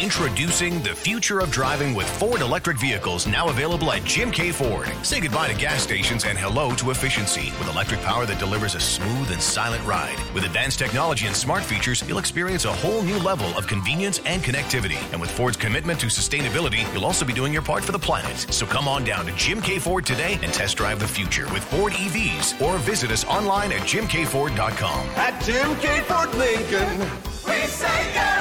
Introducing 0.00 0.80
the 0.84 0.94
future 0.94 1.40
of 1.40 1.50
driving 1.50 1.92
with 1.92 2.08
Ford 2.20 2.40
electric 2.40 2.78
vehicles 2.78 3.26
now 3.26 3.48
available 3.48 3.90
at 3.90 4.04
Jim 4.04 4.30
K. 4.30 4.52
Ford. 4.52 4.88
Say 5.02 5.18
goodbye 5.18 5.48
to 5.48 5.58
gas 5.58 5.82
stations 5.82 6.24
and 6.24 6.38
hello 6.38 6.70
to 6.76 6.92
efficiency 6.92 7.50
with 7.58 7.68
electric 7.68 8.00
power 8.02 8.24
that 8.24 8.38
delivers 8.38 8.76
a 8.76 8.80
smooth 8.80 9.32
and 9.32 9.42
silent 9.42 9.84
ride. 9.84 10.16
With 10.34 10.44
advanced 10.44 10.78
technology 10.78 11.26
and 11.26 11.34
smart 11.34 11.64
features, 11.64 12.04
you'll 12.06 12.20
experience 12.20 12.64
a 12.64 12.72
whole 12.72 13.02
new 13.02 13.18
level 13.18 13.48
of 13.58 13.66
convenience 13.66 14.20
and 14.24 14.40
connectivity. 14.40 15.02
And 15.10 15.20
with 15.20 15.32
Ford's 15.32 15.56
commitment 15.56 15.98
to 15.98 16.06
sustainability, 16.06 16.90
you'll 16.94 17.04
also 17.04 17.24
be 17.24 17.32
doing 17.32 17.52
your 17.52 17.62
part 17.62 17.84
for 17.84 17.90
the 17.90 17.98
planet. 17.98 18.38
So 18.52 18.66
come 18.66 18.86
on 18.86 19.02
down 19.02 19.26
to 19.26 19.32
Jim 19.32 19.60
K. 19.60 19.80
Ford 19.80 20.06
today 20.06 20.38
and 20.44 20.54
test 20.54 20.76
drive 20.76 21.00
the 21.00 21.08
future 21.08 21.52
with 21.52 21.64
Ford 21.64 21.92
EVs 21.92 22.64
or 22.64 22.78
visit 22.78 23.10
us 23.10 23.24
online 23.24 23.72
at 23.72 23.80
jimkford.com. 23.80 25.08
At 25.16 25.42
Jim 25.42 25.74
K. 25.80 26.00
Ford 26.02 26.32
Lincoln, 26.36 27.00
we 27.48 27.66
say 27.66 28.12
yes! 28.14 28.37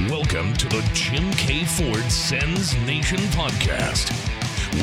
Welcome 0.00 0.52
to 0.58 0.68
the 0.68 0.86
Jim 0.92 1.32
K. 1.32 1.64
Ford 1.64 2.04
Sens 2.12 2.76
Nation 2.80 3.16
podcast 3.30 4.10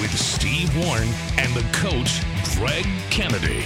with 0.01 0.09
Steve 0.17 0.75
Warren 0.75 1.07
and 1.37 1.53
the 1.53 1.61
coach, 1.71 2.19
Greg 2.55 2.83
Kennedy. 3.11 3.63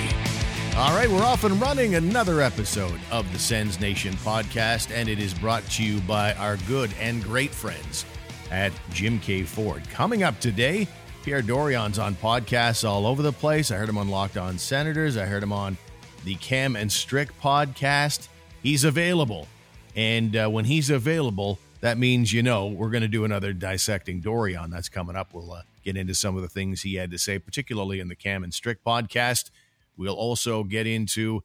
All 0.76 0.94
right, 0.94 1.10
we're 1.10 1.24
off 1.24 1.46
and 1.46 1.60
running 1.62 1.96
another 1.96 2.42
episode 2.42 3.00
of 3.12 3.32
the 3.32 3.40
Sens 3.40 3.80
Nation 3.80 4.14
podcast, 4.16 4.94
and 4.94 5.08
it 5.08 5.20
is 5.20 5.34
brought 5.34 5.64
to 5.72 5.86
you 5.86 6.02
by 6.02 6.34
our 6.34 6.58
good 6.68 6.92
and 7.00 7.24
great 7.24 7.52
friends 7.52 8.04
at 8.52 8.74
Jim 8.92 9.18
K. 9.18 9.44
Ford. 9.44 9.90
Coming 9.90 10.24
up 10.24 10.42
today, 10.42 10.86
Pierre 11.24 11.42
Dorion's 11.42 11.98
on 11.98 12.16
podcasts 12.16 12.86
all 12.88 13.08
over 13.08 13.22
the 13.22 13.32
place. 13.32 13.72
I 13.72 13.78
heard 13.78 13.88
him 13.88 13.98
on 13.98 14.10
Locked 14.10 14.36
On 14.36 14.58
Senators. 14.58 15.16
I 15.16 15.26
heard 15.26 15.44
him 15.44 15.54
on 15.54 15.78
the 16.26 16.36
Cam 16.36 16.76
and 16.76 16.92
Strick 16.92 17.30
podcast. 17.40 18.28
He's 18.62 18.84
available. 18.84 19.48
And 19.98 20.36
uh, 20.36 20.48
when 20.48 20.66
he's 20.66 20.92
available, 20.92 21.58
that 21.82 21.98
means, 21.98 22.32
you 22.32 22.44
know, 22.44 22.68
we're 22.68 22.92
going 22.92 23.02
to 23.02 23.08
do 23.08 23.26
another 23.26 23.52
Dissecting 23.52 24.22
Dorion. 24.22 24.70
That's 24.70 24.90
coming 24.90 25.16
up. 25.16 25.34
We'll 25.34 25.52
uh, 25.52 25.64
get 25.84 25.98
into 25.98 26.14
some 26.14 26.36
of 26.36 26.44
the 26.44 26.48
things 26.48 26.84
he 26.84 26.96
had 26.96 27.10
to 27.10 27.18
say, 27.18 27.40
particularly 27.40 28.00
in 28.00 28.08
the 28.08 28.16
Cam 28.16 28.44
and 28.44 28.54
Strick 28.54 28.84
podcast. 28.86 29.50
We'll 29.98 30.14
also 30.14 30.64
get 30.64 30.86
into 30.86 31.42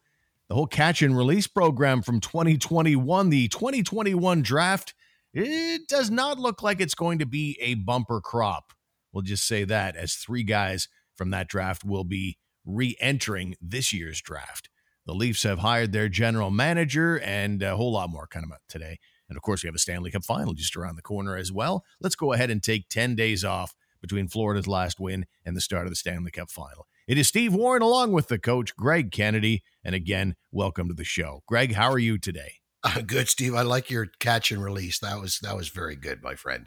the 0.48 0.54
whole 0.54 0.66
catch 0.66 1.00
and 1.00 1.16
release 1.16 1.46
program 1.46 2.02
from 2.02 2.20
2021, 2.20 3.30
the 3.30 3.48
2021 3.48 4.42
draft. 4.42 4.92
It 5.32 5.88
does 5.88 6.10
not 6.10 6.38
look 6.38 6.62
like 6.62 6.78
it's 6.78 6.94
going 6.94 7.20
to 7.20 7.26
be 7.26 7.56
a 7.58 7.74
bumper 7.74 8.20
crop. 8.20 8.74
We'll 9.14 9.22
just 9.22 9.46
say 9.46 9.64
that 9.64 9.96
as 9.96 10.14
three 10.14 10.42
guys 10.42 10.88
from 11.16 11.30
that 11.30 11.48
draft 11.48 11.84
will 11.84 12.04
be 12.04 12.36
re 12.66 12.96
entering 13.00 13.54
this 13.62 13.94
year's 13.94 14.20
draft. 14.20 14.68
The 15.04 15.14
Leafs 15.14 15.42
have 15.42 15.58
hired 15.58 15.92
their 15.92 16.08
general 16.08 16.50
manager 16.50 17.18
and 17.18 17.62
a 17.62 17.76
whole 17.76 17.92
lot 17.92 18.10
more 18.10 18.28
kind 18.28 18.44
of 18.44 18.52
today. 18.68 18.98
And 19.28 19.36
of 19.36 19.42
course, 19.42 19.62
we 19.62 19.66
have 19.66 19.74
a 19.74 19.78
Stanley 19.78 20.10
Cup 20.10 20.24
final 20.24 20.52
just 20.52 20.76
around 20.76 20.96
the 20.96 21.02
corner 21.02 21.36
as 21.36 21.50
well. 21.50 21.84
Let's 22.00 22.14
go 22.14 22.32
ahead 22.32 22.50
and 22.50 22.62
take 22.62 22.88
10 22.88 23.16
days 23.16 23.44
off 23.44 23.74
between 24.00 24.28
Florida's 24.28 24.68
last 24.68 25.00
win 25.00 25.26
and 25.44 25.56
the 25.56 25.60
start 25.60 25.86
of 25.86 25.90
the 25.90 25.96
Stanley 25.96 26.30
Cup 26.30 26.50
final. 26.50 26.86
It 27.08 27.18
is 27.18 27.28
Steve 27.28 27.52
Warren 27.52 27.82
along 27.82 28.12
with 28.12 28.28
the 28.28 28.38
coach, 28.38 28.76
Greg 28.76 29.10
Kennedy. 29.10 29.64
And 29.82 29.94
again, 29.94 30.36
welcome 30.52 30.86
to 30.88 30.94
the 30.94 31.04
show. 31.04 31.42
Greg, 31.48 31.74
how 31.74 31.90
are 31.90 31.98
you 31.98 32.16
today? 32.18 32.60
Uh, 32.84 33.00
good, 33.00 33.28
Steve. 33.28 33.54
I 33.54 33.62
like 33.62 33.90
your 33.90 34.06
catch 34.20 34.50
and 34.50 34.62
release. 34.62 34.98
That 34.98 35.20
was 35.20 35.38
that 35.40 35.56
was 35.56 35.68
very 35.68 35.94
good, 35.96 36.22
my 36.22 36.34
friend. 36.34 36.66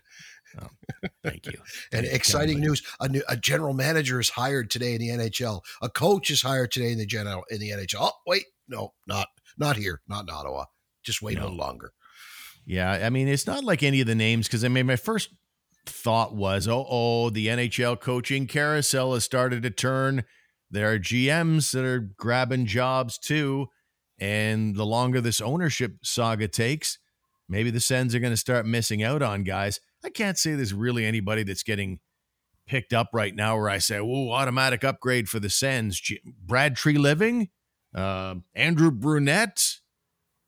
Oh, 0.62 1.10
thank 1.24 1.46
you. 1.46 1.60
and 1.92 2.06
exciting 2.06 2.60
news: 2.60 2.82
a, 3.00 3.08
new, 3.08 3.24
a 3.28 3.38
general 3.38 3.74
manager 3.74 4.20
is 4.20 4.30
hired 4.30 4.70
today 4.70 4.96
in 4.96 5.00
the 5.00 5.10
NHL. 5.10 5.62
A 5.82 5.90
coach 5.90 6.30
is 6.30 6.42
hired 6.42 6.72
today 6.72 6.92
in 6.92 6.98
the 6.98 7.06
general 7.06 7.44
in 7.50 7.60
the 7.60 7.70
NHL. 7.72 8.00
Oh, 8.00 8.12
wait, 8.26 8.46
no, 8.68 8.94
not 9.08 9.28
not 9.58 9.78
here, 9.78 10.02
not 10.08 10.24
in 10.24 10.30
Ottawa. 10.30 10.66
Just 11.04 11.22
wait 11.22 11.38
no. 11.38 11.42
a 11.42 11.44
little 11.44 11.58
longer. 11.58 11.94
Yeah, 12.66 12.92
I 12.92 13.10
mean, 13.10 13.28
it's 13.28 13.46
not 13.46 13.64
like 13.64 13.84
any 13.84 14.02
of 14.02 14.08
the 14.08 14.16
names 14.16 14.48
because 14.48 14.66
I 14.66 14.70
mean, 14.70 14.88
my 14.88 14.96
first 14.96 15.30
thought 15.86 16.36
was, 16.36 16.68
oh, 16.68 16.86
oh, 16.90 17.30
the 17.30 17.48
NHL 17.48 18.00
coaching 18.00 18.48
carousel 18.48 19.14
has 19.14 19.24
started 19.24 19.64
to 19.64 19.70
turn. 19.70 20.24
There 20.72 20.92
are 20.92 21.00
GMs 21.00 21.72
that 21.72 21.86
are 21.86 22.00
grabbing 22.00 22.66
jobs 22.66 23.20
too, 23.20 23.68
and 24.20 24.76
the 24.76 24.86
longer 24.86 25.22
this 25.22 25.42
ownership 25.42 25.98
saga 26.04 26.48
takes, 26.48 26.98
maybe 27.48 27.70
the 27.70 27.80
Sens 27.80 28.16
are 28.16 28.20
going 28.20 28.34
to 28.34 28.38
start 28.38 28.66
missing 28.66 29.04
out 29.04 29.22
on 29.22 29.44
guys. 29.44 29.80
I 30.06 30.10
can't 30.10 30.38
say 30.38 30.54
there's 30.54 30.74
really 30.74 31.04
anybody 31.04 31.42
that's 31.42 31.64
getting 31.64 32.00
picked 32.68 32.94
up 32.94 33.10
right 33.12 33.34
now 33.34 33.58
where 33.58 33.70
I 33.70 33.80
say, 33.80 33.98
"Oh, 34.00 34.32
automatic 34.32 34.84
upgrade 34.84 35.28
for 35.28 35.40
the 35.40 35.50
Sens." 35.50 36.00
Brad 36.24 36.76
Treliving, 36.76 37.50
uh, 37.96 38.36
Andrew 38.54 38.92
Brunette, 38.92 39.80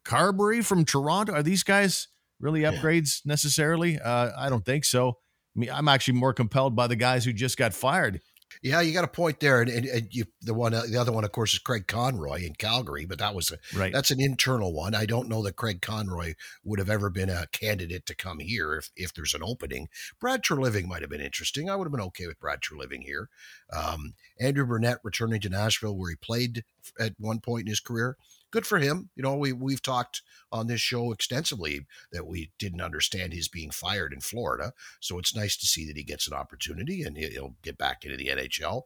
Carbery 0.05 0.63
from 0.63 0.85
Toronto. 0.85 1.33
Are 1.33 1.43
these 1.43 1.63
guys 1.63 2.07
really 2.39 2.61
upgrades 2.61 3.21
yeah. 3.25 3.31
necessarily? 3.31 3.99
Uh, 3.99 4.29
I 4.37 4.49
don't 4.49 4.63
think 4.63 4.85
so. 4.85 5.17
I 5.55 5.59
mean, 5.59 5.71
I'm 5.71 5.87
actually 5.87 6.19
more 6.19 6.33
compelled 6.33 6.75
by 6.75 6.85
the 6.85 6.95
guys 6.95 7.25
who 7.25 7.33
just 7.33 7.57
got 7.57 7.73
fired. 7.73 8.21
Yeah, 8.61 8.81
you 8.81 8.93
got 8.93 9.03
a 9.03 9.07
point 9.07 9.39
there, 9.39 9.61
and, 9.61 9.69
and, 9.69 9.85
and 9.85 10.07
you, 10.11 10.25
the 10.41 10.53
one, 10.53 10.73
uh, 10.73 10.83
the 10.89 10.97
other 10.97 11.11
one, 11.11 11.23
of 11.23 11.31
course, 11.31 11.53
is 11.53 11.59
Craig 11.59 11.87
Conroy 11.87 12.45
in 12.45 12.53
Calgary, 12.55 13.05
but 13.05 13.19
that 13.19 13.35
was 13.35 13.51
a, 13.51 13.77
right. 13.77 13.93
That's 13.93 14.11
an 14.11 14.21
internal 14.21 14.73
one. 14.73 14.95
I 14.95 15.05
don't 15.05 15.29
know 15.29 15.43
that 15.43 15.55
Craig 15.55 15.81
Conroy 15.81 16.33
would 16.63 16.79
have 16.79 16.89
ever 16.89 17.09
been 17.09 17.29
a 17.29 17.47
candidate 17.51 18.05
to 18.07 18.15
come 18.15 18.39
here 18.39 18.75
if 18.75 18.89
if 18.95 19.13
there's 19.13 19.33
an 19.33 19.43
opening. 19.43 19.87
Brad 20.19 20.43
Treliving 20.43 20.85
might 20.85 21.01
have 21.01 21.09
been 21.09 21.21
interesting. 21.21 21.69
I 21.69 21.75
would 21.75 21.85
have 21.85 21.91
been 21.91 22.01
okay 22.01 22.27
with 22.27 22.39
Brad 22.39 22.61
Treliving 22.61 23.03
here. 23.03 23.29
Um, 23.71 24.13
Andrew 24.39 24.65
Brunette 24.65 24.99
returning 25.03 25.41
to 25.41 25.49
Nashville, 25.49 25.97
where 25.97 26.11
he 26.11 26.15
played 26.15 26.63
at 26.99 27.13
one 27.17 27.39
point 27.39 27.61
in 27.61 27.67
his 27.67 27.79
career 27.79 28.17
good 28.51 28.65
for 28.65 28.79
him. 28.79 29.09
You 29.15 29.23
know, 29.23 29.35
we 29.35 29.53
we've 29.53 29.81
talked 29.81 30.21
on 30.51 30.67
this 30.67 30.81
show 30.81 31.11
extensively 31.11 31.85
that 32.11 32.27
we 32.27 32.51
didn't 32.57 32.81
understand 32.81 33.33
his 33.33 33.47
being 33.47 33.71
fired 33.71 34.13
in 34.13 34.21
Florida. 34.21 34.73
So 34.99 35.19
it's 35.19 35.35
nice 35.35 35.57
to 35.57 35.65
see 35.65 35.85
that 35.87 35.97
he 35.97 36.03
gets 36.03 36.27
an 36.27 36.33
opportunity 36.33 37.03
and 37.03 37.17
he'll 37.17 37.55
get 37.61 37.77
back 37.77 38.05
into 38.05 38.17
the 38.17 38.27
NHL. 38.27 38.83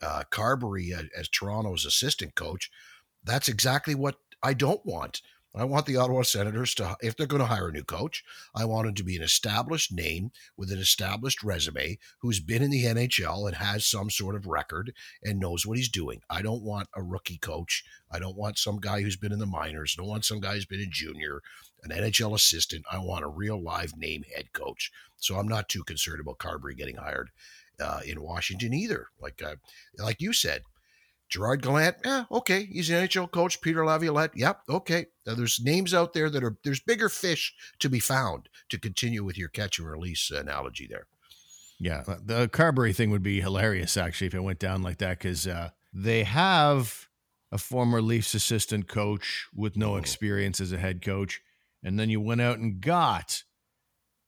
Uh, 0.00 0.24
Carbery 0.30 0.98
uh, 0.98 1.04
as 1.16 1.28
Toronto's 1.28 1.86
assistant 1.86 2.34
coach, 2.34 2.70
that's 3.22 3.48
exactly 3.48 3.94
what 3.94 4.16
I 4.42 4.54
don't 4.54 4.84
want. 4.84 5.22
I 5.54 5.64
want 5.64 5.84
the 5.84 5.96
Ottawa 5.96 6.22
Senators 6.22 6.74
to, 6.76 6.96
if 7.02 7.14
they're 7.14 7.26
going 7.26 7.42
to 7.42 7.46
hire 7.46 7.68
a 7.68 7.72
new 7.72 7.84
coach, 7.84 8.24
I 8.54 8.64
want 8.64 8.88
him 8.88 8.94
to 8.94 9.04
be 9.04 9.16
an 9.16 9.22
established 9.22 9.92
name 9.92 10.30
with 10.56 10.72
an 10.72 10.78
established 10.78 11.42
resume 11.42 11.98
who's 12.20 12.40
been 12.40 12.62
in 12.62 12.70
the 12.70 12.84
NHL 12.84 13.46
and 13.46 13.56
has 13.56 13.84
some 13.84 14.08
sort 14.08 14.34
of 14.34 14.46
record 14.46 14.94
and 15.22 15.38
knows 15.38 15.66
what 15.66 15.76
he's 15.76 15.90
doing. 15.90 16.22
I 16.30 16.40
don't 16.40 16.62
want 16.62 16.88
a 16.96 17.02
rookie 17.02 17.36
coach. 17.36 17.84
I 18.10 18.18
don't 18.18 18.36
want 18.36 18.58
some 18.58 18.78
guy 18.78 19.02
who's 19.02 19.16
been 19.16 19.32
in 19.32 19.38
the 19.38 19.46
minors. 19.46 19.94
I 19.96 20.02
don't 20.02 20.10
want 20.10 20.24
some 20.24 20.40
guy 20.40 20.54
who's 20.54 20.64
been 20.64 20.80
in 20.80 20.90
junior, 20.90 21.42
an 21.82 21.90
NHL 21.90 22.34
assistant. 22.34 22.84
I 22.90 22.98
want 22.98 23.24
a 23.24 23.28
real 23.28 23.62
live 23.62 23.96
name 23.96 24.24
head 24.34 24.52
coach. 24.54 24.90
So 25.18 25.36
I'm 25.36 25.48
not 25.48 25.68
too 25.68 25.84
concerned 25.84 26.20
about 26.20 26.38
Carbery 26.38 26.76
getting 26.76 26.96
hired 26.96 27.30
uh, 27.78 28.00
in 28.06 28.22
Washington 28.22 28.72
either. 28.72 29.08
Like 29.20 29.42
uh, 29.42 29.56
like 29.98 30.20
you 30.20 30.32
said, 30.32 30.62
Gerard 31.32 31.62
Gallant, 31.62 31.96
yeah, 32.04 32.24
okay, 32.30 32.66
he's 32.66 32.90
an 32.90 33.08
NHL 33.08 33.30
coach. 33.30 33.62
Peter 33.62 33.86
Laviolette, 33.86 34.32
yep, 34.36 34.60
okay. 34.68 35.06
Now, 35.26 35.34
there's 35.34 35.60
names 35.64 35.94
out 35.94 36.12
there 36.12 36.28
that 36.28 36.44
are 36.44 36.58
there's 36.62 36.80
bigger 36.80 37.08
fish 37.08 37.54
to 37.78 37.88
be 37.88 38.00
found 38.00 38.50
to 38.68 38.78
continue 38.78 39.24
with 39.24 39.38
your 39.38 39.48
catch 39.48 39.78
and 39.78 39.88
release 39.88 40.30
analogy 40.30 40.86
there. 40.86 41.06
Yeah, 41.80 42.02
uh, 42.06 42.16
the 42.22 42.48
Carbery 42.48 42.94
thing 42.94 43.10
would 43.10 43.22
be 43.22 43.40
hilarious 43.40 43.96
actually 43.96 44.26
if 44.26 44.34
it 44.34 44.42
went 44.42 44.58
down 44.58 44.82
like 44.82 44.98
that 44.98 45.20
because 45.20 45.46
uh, 45.46 45.70
they 45.90 46.24
have 46.24 47.08
a 47.50 47.56
former 47.56 48.02
Leafs 48.02 48.34
assistant 48.34 48.86
coach 48.86 49.48
with 49.54 49.74
no 49.74 49.92
mm. 49.92 50.00
experience 50.00 50.60
as 50.60 50.70
a 50.70 50.78
head 50.78 51.00
coach, 51.00 51.40
and 51.82 51.98
then 51.98 52.10
you 52.10 52.20
went 52.20 52.42
out 52.42 52.58
and 52.58 52.82
got 52.82 53.42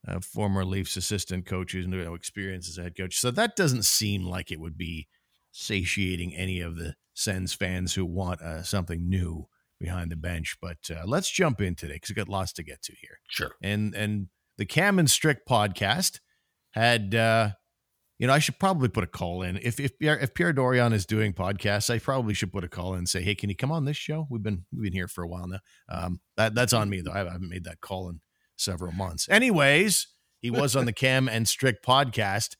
a 0.06 0.22
former 0.22 0.64
Leafs 0.64 0.96
assistant 0.96 1.44
coach 1.44 1.72
who's 1.72 1.86
no 1.86 2.14
experience 2.14 2.66
as 2.66 2.78
a 2.78 2.84
head 2.84 2.96
coach. 2.96 3.18
So 3.18 3.30
that 3.30 3.56
doesn't 3.56 3.84
seem 3.84 4.24
like 4.24 4.50
it 4.50 4.58
would 4.58 4.78
be 4.78 5.06
satiating 5.54 6.34
any 6.34 6.60
of 6.60 6.76
the 6.76 6.96
Sens 7.14 7.54
fans 7.54 7.94
who 7.94 8.04
want 8.04 8.42
uh, 8.42 8.64
something 8.64 9.08
new 9.08 9.46
behind 9.80 10.10
the 10.10 10.16
bench. 10.16 10.56
But 10.60 10.78
uh, 10.90 11.04
let's 11.06 11.30
jump 11.30 11.60
in 11.60 11.76
today 11.76 11.94
because 11.94 12.10
we've 12.10 12.16
got 12.16 12.28
lots 12.28 12.52
to 12.54 12.64
get 12.64 12.82
to 12.82 12.92
here. 13.00 13.18
Sure. 13.28 13.52
And 13.62 13.94
and 13.94 14.28
the 14.58 14.66
Cam 14.66 14.98
and 14.98 15.08
Strick 15.08 15.46
podcast 15.46 16.18
had, 16.72 17.14
uh, 17.14 17.50
you 18.18 18.26
know, 18.26 18.32
I 18.32 18.40
should 18.40 18.58
probably 18.58 18.88
put 18.88 19.04
a 19.04 19.08
call 19.08 19.42
in. 19.42 19.56
If 19.62 19.78
if 19.78 19.96
Pierre, 19.98 20.18
if 20.18 20.34
Pierre 20.34 20.52
Dorion 20.52 20.92
is 20.92 21.06
doing 21.06 21.32
podcasts, 21.32 21.88
I 21.88 22.00
probably 22.00 22.34
should 22.34 22.52
put 22.52 22.64
a 22.64 22.68
call 22.68 22.94
in 22.94 22.98
and 22.98 23.08
say, 23.08 23.22
hey, 23.22 23.36
can 23.36 23.48
you 23.48 23.56
come 23.56 23.70
on 23.70 23.84
this 23.84 23.96
show? 23.96 24.26
We've 24.28 24.42
been 24.42 24.64
we've 24.72 24.82
been 24.82 24.92
here 24.92 25.08
for 25.08 25.22
a 25.22 25.28
while 25.28 25.46
now. 25.46 25.60
Um, 25.88 26.20
that 26.36 26.56
that's 26.56 26.72
on 26.72 26.90
me 26.90 27.00
though. 27.00 27.12
I 27.12 27.18
haven't 27.18 27.48
made 27.48 27.64
that 27.64 27.80
call 27.80 28.08
in 28.08 28.20
several 28.56 28.92
months. 28.92 29.28
Anyways, 29.28 30.08
he 30.40 30.50
was 30.50 30.74
on 30.74 30.86
the 30.86 30.92
Cam 30.92 31.28
and 31.28 31.46
Strick 31.46 31.80
podcast, 31.80 32.56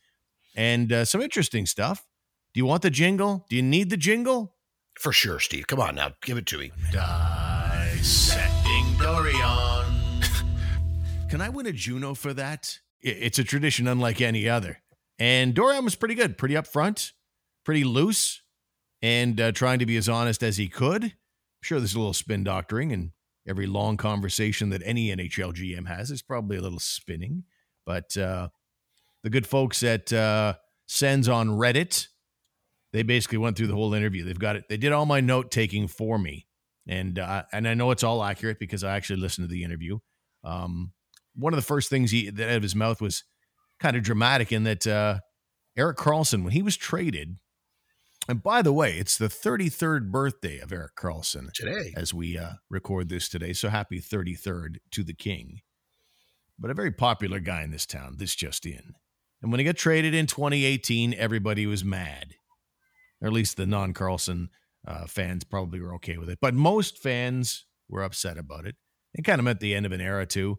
and 0.56 0.92
uh, 0.92 1.04
some 1.04 1.20
interesting 1.20 1.66
stuff. 1.66 2.06
Do 2.54 2.60
you 2.60 2.66
want 2.66 2.82
the 2.82 2.90
jingle? 2.90 3.44
Do 3.48 3.56
you 3.56 3.62
need 3.62 3.90
the 3.90 3.96
jingle? 3.96 4.54
For 4.96 5.10
sure, 5.10 5.40
Steve. 5.40 5.66
Come 5.66 5.80
on 5.80 5.96
now, 5.96 6.12
give 6.22 6.38
it 6.38 6.46
to 6.46 6.58
me. 6.58 6.70
Dissecting 6.92 8.84
Dorion. 8.96 10.22
Can 11.28 11.40
I 11.40 11.48
win 11.48 11.66
a 11.66 11.72
Juno 11.72 12.14
for 12.14 12.32
that? 12.32 12.78
It's 13.00 13.40
a 13.40 13.44
tradition 13.44 13.88
unlike 13.88 14.20
any 14.20 14.48
other. 14.48 14.78
And 15.18 15.52
Dorion 15.52 15.82
was 15.82 15.96
pretty 15.96 16.14
good, 16.14 16.38
pretty 16.38 16.54
upfront, 16.54 17.10
pretty 17.64 17.82
loose, 17.82 18.40
and 19.02 19.40
uh, 19.40 19.50
trying 19.50 19.80
to 19.80 19.86
be 19.86 19.96
as 19.96 20.08
honest 20.08 20.44
as 20.44 20.56
he 20.56 20.68
could. 20.68 21.02
I'm 21.02 21.10
sure 21.60 21.80
there's 21.80 21.96
a 21.96 21.98
little 21.98 22.14
spin 22.14 22.44
doctoring 22.44 22.92
and 22.92 23.10
every 23.48 23.66
long 23.66 23.96
conversation 23.96 24.70
that 24.70 24.82
any 24.84 25.08
NHL 25.08 25.54
GM 25.54 25.88
has 25.88 26.12
is 26.12 26.22
probably 26.22 26.56
a 26.56 26.62
little 26.62 26.78
spinning. 26.78 27.42
But 27.84 28.16
uh, 28.16 28.50
the 29.24 29.30
good 29.30 29.48
folks 29.48 29.82
at 29.82 30.12
uh, 30.12 30.54
Sens 30.86 31.28
on 31.28 31.48
Reddit, 31.48 32.06
they 32.94 33.02
basically 33.02 33.38
went 33.38 33.56
through 33.56 33.66
the 33.66 33.74
whole 33.74 33.92
interview. 33.92 34.24
They've 34.24 34.38
got 34.38 34.54
it. 34.54 34.68
They 34.68 34.76
did 34.76 34.92
all 34.92 35.04
my 35.04 35.20
note 35.20 35.50
taking 35.50 35.88
for 35.88 36.16
me, 36.16 36.46
and 36.86 37.18
uh, 37.18 37.42
and 37.52 37.66
I 37.66 37.74
know 37.74 37.90
it's 37.90 38.04
all 38.04 38.22
accurate 38.22 38.60
because 38.60 38.84
I 38.84 38.94
actually 38.94 39.20
listened 39.20 39.48
to 39.48 39.52
the 39.52 39.64
interview. 39.64 39.98
Um, 40.44 40.92
one 41.34 41.52
of 41.52 41.56
the 41.56 41.66
first 41.66 41.90
things 41.90 42.12
he 42.12 42.30
that 42.30 42.48
out 42.48 42.56
of 42.56 42.62
his 42.62 42.76
mouth 42.76 43.00
was 43.00 43.24
kind 43.80 43.96
of 43.96 44.04
dramatic 44.04 44.52
in 44.52 44.62
that 44.62 44.86
uh, 44.86 45.18
Erik 45.76 45.96
Karlsson, 45.96 46.44
when 46.44 46.52
he 46.52 46.62
was 46.62 46.76
traded, 46.76 47.36
and 48.28 48.40
by 48.40 48.62
the 48.62 48.72
way, 48.72 48.96
it's 48.96 49.18
the 49.18 49.26
33rd 49.26 50.12
birthday 50.12 50.60
of 50.60 50.72
Erik 50.72 50.94
Karlsson 50.94 51.52
today 51.52 51.92
as 51.96 52.14
we 52.14 52.38
uh, 52.38 52.52
record 52.70 53.08
this 53.08 53.28
today. 53.28 53.52
So 53.54 53.70
happy 53.70 54.00
33rd 54.00 54.76
to 54.92 55.02
the 55.02 55.14
king. 55.14 55.62
But 56.60 56.70
a 56.70 56.74
very 56.74 56.92
popular 56.92 57.40
guy 57.40 57.64
in 57.64 57.72
this 57.72 57.86
town, 57.86 58.18
this 58.18 58.36
just 58.36 58.64
in. 58.64 58.94
And 59.42 59.50
when 59.50 59.58
he 59.58 59.64
got 59.64 59.76
traded 59.76 60.14
in 60.14 60.26
2018, 60.26 61.12
everybody 61.14 61.66
was 61.66 61.84
mad. 61.84 62.36
Or 63.20 63.28
at 63.28 63.32
least 63.32 63.56
the 63.56 63.66
non 63.66 63.94
Karlsson 63.94 64.48
uh, 64.86 65.06
fans 65.06 65.44
probably 65.44 65.80
were 65.80 65.94
okay 65.96 66.18
with 66.18 66.28
it. 66.28 66.38
But 66.40 66.54
most 66.54 66.98
fans 66.98 67.66
were 67.88 68.02
upset 68.02 68.38
about 68.38 68.66
it. 68.66 68.76
It 69.14 69.22
kind 69.22 69.38
of 69.38 69.44
meant 69.44 69.60
the 69.60 69.74
end 69.74 69.86
of 69.86 69.92
an 69.92 70.00
era, 70.00 70.26
too 70.26 70.58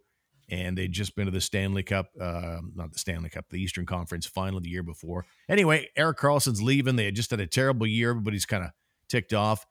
and 0.49 0.77
they'd 0.77 0.91
just 0.91 1.15
been 1.15 1.25
to 1.25 1.31
the 1.31 1.41
Stanley 1.41 1.83
Cup, 1.83 2.07
uh, 2.19 2.59
not 2.75 2.91
the 2.91 2.99
Stanley 2.99 3.29
Cup, 3.29 3.45
the 3.49 3.61
Eastern 3.61 3.85
Conference 3.85 4.25
final 4.25 4.59
the 4.59 4.69
year 4.69 4.83
before. 4.83 5.25
Anyway, 5.49 5.89
Erik 5.95 6.17
Karlsson's 6.17 6.61
leaving. 6.61 6.95
They 6.95 7.05
had 7.05 7.15
just 7.15 7.31
had 7.31 7.39
a 7.39 7.47
terrible 7.47 7.87
year. 7.87 8.11
Everybody's 8.11 8.45
kind 8.45 8.63
of 8.63 8.71
ticked 9.09 9.33
off. 9.33 9.65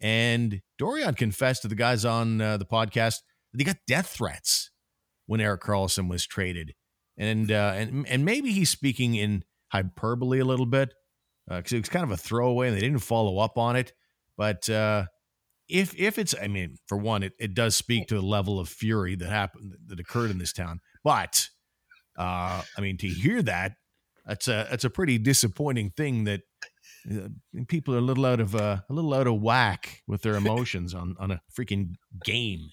And 0.00 0.60
Dorion 0.78 1.16
confessed 1.16 1.62
to 1.62 1.68
the 1.68 1.74
guys 1.74 2.04
on 2.04 2.40
uh, 2.40 2.56
the 2.56 2.66
podcast 2.66 3.16
that 3.52 3.64
got 3.64 3.76
death 3.86 4.08
threats 4.08 4.70
when 5.26 5.40
Erik 5.40 5.62
Karlsson 5.62 6.08
was 6.08 6.26
traded. 6.26 6.74
And, 7.16 7.50
uh, 7.50 7.72
and, 7.74 8.06
and 8.06 8.24
maybe 8.24 8.52
he's 8.52 8.70
speaking 8.70 9.14
in 9.14 9.44
hyperbole 9.72 10.38
a 10.38 10.44
little 10.44 10.66
bit 10.66 10.94
because 11.48 11.72
uh, 11.72 11.76
it 11.76 11.80
was 11.80 11.88
kind 11.88 12.04
of 12.04 12.10
a 12.10 12.16
throwaway 12.16 12.68
and 12.68 12.76
they 12.76 12.80
didn't 12.80 12.98
follow 12.98 13.38
up 13.38 13.56
on 13.56 13.76
it. 13.76 13.92
But 14.36 14.68
uh, 14.68 15.06
if 15.68 15.94
if 15.98 16.18
it's 16.18 16.34
I 16.40 16.48
mean, 16.48 16.76
for 16.86 16.96
one, 16.96 17.22
it, 17.22 17.32
it 17.38 17.54
does 17.54 17.74
speak 17.76 18.08
to 18.08 18.14
the 18.14 18.22
level 18.22 18.58
of 18.60 18.68
fury 18.68 19.16
that 19.16 19.28
happened 19.28 19.74
that 19.86 20.00
occurred 20.00 20.30
in 20.30 20.38
this 20.38 20.52
town. 20.52 20.80
But 21.04 21.48
uh, 22.16 22.62
I 22.76 22.80
mean, 22.80 22.96
to 22.98 23.08
hear 23.08 23.42
that, 23.42 23.72
that's 24.26 24.48
a 24.48 24.66
that's 24.70 24.84
a 24.84 24.90
pretty 24.90 25.18
disappointing 25.18 25.90
thing 25.90 26.24
that 26.24 26.42
uh, 27.10 27.28
people 27.68 27.94
are 27.94 27.98
a 27.98 28.02
little 28.02 28.26
out 28.26 28.40
of 28.40 28.54
uh, 28.54 28.78
a 28.88 28.92
little 28.92 29.14
out 29.14 29.26
of 29.26 29.40
whack 29.40 30.02
with 30.06 30.22
their 30.22 30.36
emotions 30.36 30.94
on 30.94 31.16
on 31.18 31.30
a 31.30 31.40
freaking 31.56 31.94
game. 32.24 32.70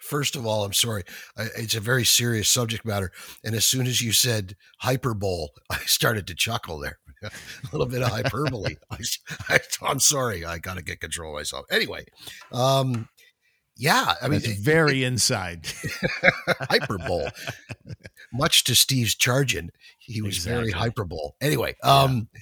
First 0.00 0.36
of 0.36 0.46
all, 0.46 0.64
I'm 0.64 0.72
sorry. 0.72 1.02
It's 1.36 1.74
a 1.74 1.80
very 1.80 2.04
serious 2.04 2.48
subject 2.48 2.84
matter, 2.84 3.10
and 3.44 3.54
as 3.54 3.64
soon 3.64 3.86
as 3.86 4.00
you 4.00 4.12
said 4.12 4.56
hyperbole, 4.78 5.48
I 5.70 5.78
started 5.86 6.26
to 6.26 6.34
chuckle 6.34 6.78
there. 6.78 6.98
A 7.26 7.68
little 7.72 7.86
bit 7.86 8.02
of 8.02 8.08
hyperbole. 8.08 8.76
I, 9.48 9.60
am 9.82 10.00
sorry. 10.00 10.44
I 10.44 10.58
got 10.58 10.76
to 10.76 10.82
get 10.82 11.00
control 11.00 11.32
of 11.32 11.36
myself. 11.36 11.66
Anyway, 11.70 12.04
um, 12.52 13.08
yeah, 13.76 14.14
I 14.22 14.28
mean, 14.28 14.40
it's 14.42 14.58
very 14.58 15.04
inside 15.04 15.66
hyperbole. 16.70 17.28
Much 18.32 18.64
to 18.64 18.74
Steve's 18.74 19.14
charging, 19.14 19.70
he 19.98 20.22
was 20.22 20.36
exactly. 20.36 20.56
very 20.56 20.70
hyperbole. 20.72 21.30
Anyway, 21.40 21.76
um, 21.82 22.28
yeah. 22.32 22.40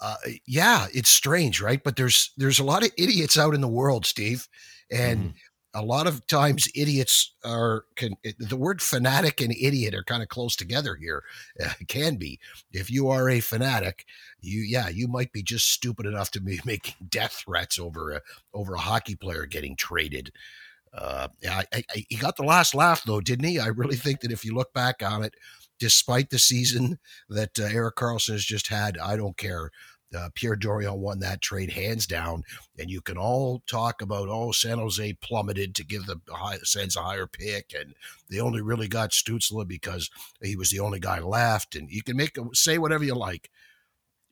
Uh, 0.00 0.16
yeah, 0.46 0.86
it's 0.92 1.10
strange, 1.10 1.60
right? 1.60 1.80
But 1.84 1.94
there's 1.94 2.32
there's 2.36 2.58
a 2.58 2.64
lot 2.64 2.84
of 2.84 2.90
idiots 2.98 3.38
out 3.38 3.54
in 3.54 3.60
the 3.60 3.68
world, 3.68 4.04
Steve, 4.04 4.48
and 4.90 5.20
mm-hmm 5.20 5.36
a 5.74 5.82
lot 5.82 6.06
of 6.06 6.26
times 6.26 6.68
idiots 6.74 7.34
are 7.44 7.84
can 7.96 8.14
the 8.38 8.56
word 8.56 8.82
fanatic 8.82 9.40
and 9.40 9.52
idiot 9.52 9.94
are 9.94 10.04
kind 10.04 10.22
of 10.22 10.28
close 10.28 10.54
together 10.56 10.96
here 10.96 11.22
uh, 11.64 11.72
can 11.88 12.16
be. 12.16 12.38
If 12.72 12.90
you 12.90 13.08
are 13.08 13.28
a 13.28 13.40
fanatic 13.40 14.04
you 14.40 14.60
yeah 14.60 14.88
you 14.88 15.08
might 15.08 15.32
be 15.32 15.42
just 15.42 15.70
stupid 15.70 16.06
enough 16.06 16.30
to 16.32 16.40
be 16.40 16.60
making 16.64 17.08
death 17.08 17.42
threats 17.44 17.78
over 17.78 18.12
a 18.12 18.20
over 18.54 18.74
a 18.74 18.80
hockey 18.80 19.14
player 19.14 19.46
getting 19.46 19.76
traded. 19.76 20.32
Uh, 20.94 21.28
I, 21.48 21.64
I, 21.72 21.84
he 22.10 22.16
got 22.16 22.36
the 22.36 22.42
last 22.42 22.74
laugh 22.74 23.02
though 23.04 23.20
didn't 23.20 23.48
he? 23.48 23.58
I 23.58 23.68
really 23.68 23.96
think 23.96 24.20
that 24.20 24.32
if 24.32 24.44
you 24.44 24.54
look 24.54 24.74
back 24.74 25.02
on 25.02 25.22
it 25.22 25.34
despite 25.78 26.30
the 26.30 26.38
season 26.38 26.98
that 27.28 27.58
uh, 27.58 27.64
erik 27.64 27.96
karlsson 27.96 28.32
has 28.34 28.44
just 28.44 28.68
had 28.68 28.96
i 28.98 29.16
don't 29.16 29.36
care 29.36 29.70
uh, 30.14 30.30
Pierre 30.34 30.56
Dorion 30.56 30.98
won 30.98 31.20
that 31.20 31.40
trade 31.40 31.72
hands 31.72 32.06
down. 32.06 32.44
And 32.78 32.90
you 32.90 33.00
can 33.00 33.16
all 33.16 33.62
talk 33.66 34.02
about, 34.02 34.28
oh, 34.28 34.52
San 34.52 34.78
Jose 34.78 35.12
plummeted 35.14 35.74
to 35.76 35.84
give 35.84 36.06
the 36.06 36.20
high, 36.30 36.58
Sens 36.62 36.96
a 36.96 37.02
higher 37.02 37.26
pick. 37.26 37.72
And 37.78 37.94
they 38.30 38.40
only 38.40 38.60
really 38.60 38.88
got 38.88 39.10
Stützle 39.10 39.66
because 39.66 40.10
he 40.42 40.56
was 40.56 40.70
the 40.70 40.80
only 40.80 41.00
guy 41.00 41.20
left. 41.20 41.74
And 41.74 41.90
you 41.90 42.02
can 42.02 42.16
make 42.16 42.36
say 42.52 42.78
whatever 42.78 43.04
you 43.04 43.14
like. 43.14 43.50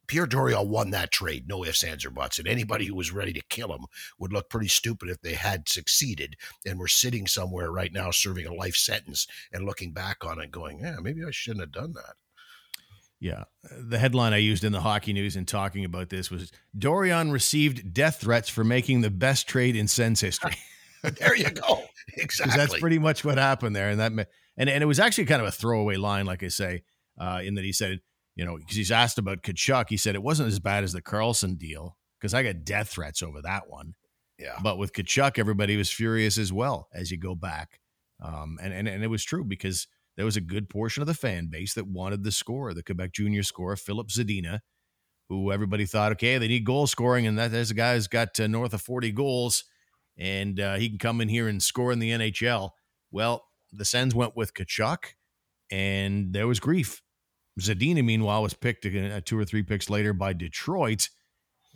Pierre 0.07 0.27
Dorion 0.27 0.67
won 0.67 0.91
that 0.91 1.13
trade, 1.13 1.47
no 1.47 1.65
ifs, 1.65 1.85
ands, 1.85 2.05
or 2.05 2.11
buts. 2.11 2.41
And 2.41 2.49
anybody 2.49 2.87
who 2.87 2.97
was 2.97 3.13
ready 3.13 3.33
to 3.33 3.43
kill 3.49 3.73
him 3.73 3.87
would 4.19 4.33
look 4.33 4.51
pretty 4.51 4.67
stupid 4.67 5.09
if 5.09 5.21
they 5.21 5.35
had 5.35 5.69
succeeded 5.69 6.35
and 6.67 6.81
were 6.81 6.89
sitting 6.89 7.29
somewhere 7.29 7.71
right 7.71 7.93
now 7.93 8.11
serving 8.11 8.45
a 8.45 8.53
life 8.53 8.75
sentence 8.75 9.29
and 9.53 9.65
looking 9.65 9.93
back 9.93 10.25
on 10.25 10.41
it 10.41 10.51
going, 10.51 10.81
yeah, 10.81 10.97
maybe 11.01 11.25
I 11.25 11.31
shouldn't 11.31 11.61
have 11.61 11.71
done 11.71 11.93
that. 11.93 12.17
Yeah. 13.21 13.45
The 13.79 13.99
headline 13.99 14.33
I 14.33 14.39
used 14.39 14.65
in 14.65 14.73
the 14.73 14.81
hockey 14.81 15.13
news 15.13 15.37
in 15.37 15.45
talking 15.45 15.85
about 15.85 16.09
this 16.09 16.31
was 16.31 16.51
Dorion 16.77 17.31
received 17.31 17.93
death 17.93 18.17
threats 18.21 18.49
for 18.49 18.65
making 18.65 19.03
the 19.03 19.11
best 19.11 19.47
trade 19.47 19.77
in 19.77 19.89
Sens 19.89 20.21
history. 20.21 20.57
there 21.03 21.37
you 21.37 21.51
go. 21.51 21.83
Exactly. 22.17 22.57
that's 22.57 22.79
pretty 22.79 22.99
much 22.99 23.25
what 23.25 23.37
happened 23.37 23.77
there. 23.77 23.91
And 23.91 24.01
that, 24.01 24.13
and, 24.57 24.71
and 24.71 24.83
it 24.83 24.87
was 24.87 24.99
actually 24.99 25.27
kind 25.27 25.43
of 25.43 25.49
a 25.49 25.53
throwaway 25.53 25.97
line, 25.97 26.25
like 26.25 26.43
I 26.43 26.49
say, 26.49 26.83
uh, 27.19 27.41
in 27.45 27.55
that 27.57 27.65
he 27.65 27.73
said, 27.73 28.01
you 28.37 28.45
know, 28.45 28.57
because 28.57 28.77
he's 28.77 28.91
asked 28.91 29.19
about 29.19 29.43
Tkachuk, 29.43 29.91
he 29.91 29.99
said 29.99 30.15
it 30.15 30.23
wasn't 30.23 30.49
as 30.49 30.59
bad 30.59 30.83
as 30.83 30.95
the 30.95 31.03
Karlsson 31.03 31.59
deal 31.59 31.99
because 32.19 32.33
I 32.33 32.43
got 32.43 32.65
death 32.65 32.89
threats 32.89 33.23
over 33.23 33.43
that 33.43 33.69
one. 33.69 33.95
Yeah. 34.39 34.59
But 34.63 34.79
with 34.79 34.95
Tkachuk, 34.95 35.39
everybody 35.39 35.77
was 35.77 35.91
furious 35.91 36.39
as 36.39 36.53
well 36.55 36.89
as 36.95 37.11
you 37.11 37.19
go 37.19 37.35
back. 37.35 37.81
Um, 38.23 38.59
and, 38.63 38.73
and, 38.73 38.89
and 38.89 39.05
it 39.05 39.09
was 39.09 39.25
true 39.25 39.45
because– 39.45 39.87
there 40.17 40.25
was 40.25 40.37
a 40.37 40.41
good 40.41 40.69
portion 40.69 41.03
of 41.03 41.07
the 41.07 41.15
fan 41.15 41.47
base 41.47 41.75
that 41.75 41.87
wanted 41.87 42.25
the 42.25 42.33
score, 42.33 42.75
the 42.75 42.83
Quebec 42.83 43.13
Junior 43.13 43.43
scorer, 43.43 43.77
Filip 43.77 44.09
Zadina, 44.09 44.61
who 45.29 45.53
everybody 45.53 45.87
thought, 45.87 46.13
okay, 46.13 46.39
they 46.39 46.49
need 46.49 46.65
goal 46.65 46.87
scoring, 46.87 47.27
and 47.27 47.39
that 47.39 47.53
there's 47.53 47.71
a 47.71 47.75
guy 47.75 47.95
who's 47.95 48.09
got 48.09 48.39
uh, 48.41 48.47
north 48.47 48.75
of 48.75 48.83
40 48.83 49.13
goals, 49.13 49.65
and 50.19 50.59
uh, 50.59 50.75
he 50.75 50.89
can 50.89 50.99
come 50.99 51.21
in 51.21 51.29
here 51.29 51.49
and 51.49 51.63
score 51.63 51.93
in 51.93 52.01
the 52.01 52.11
NHL. 52.11 52.71
Well, 53.11 53.47
the 53.73 53.85
Sens 53.85 54.15
went 54.15 54.37
with 54.37 54.55
Tkachuk, 54.55 55.15
and 55.71 56.33
there 56.33 56.49
was 56.49 56.61
grief. 56.61 57.03
Zadina, 57.61 58.05
meanwhile, 58.05 58.43
was 58.43 58.55
picked 58.55 58.87
uh, 58.87 59.21
two 59.25 59.39
or 59.39 59.45
three 59.45 59.63
picks 59.63 59.89
later 59.89 60.13
by 60.13 60.33
Detroit, 60.33 61.09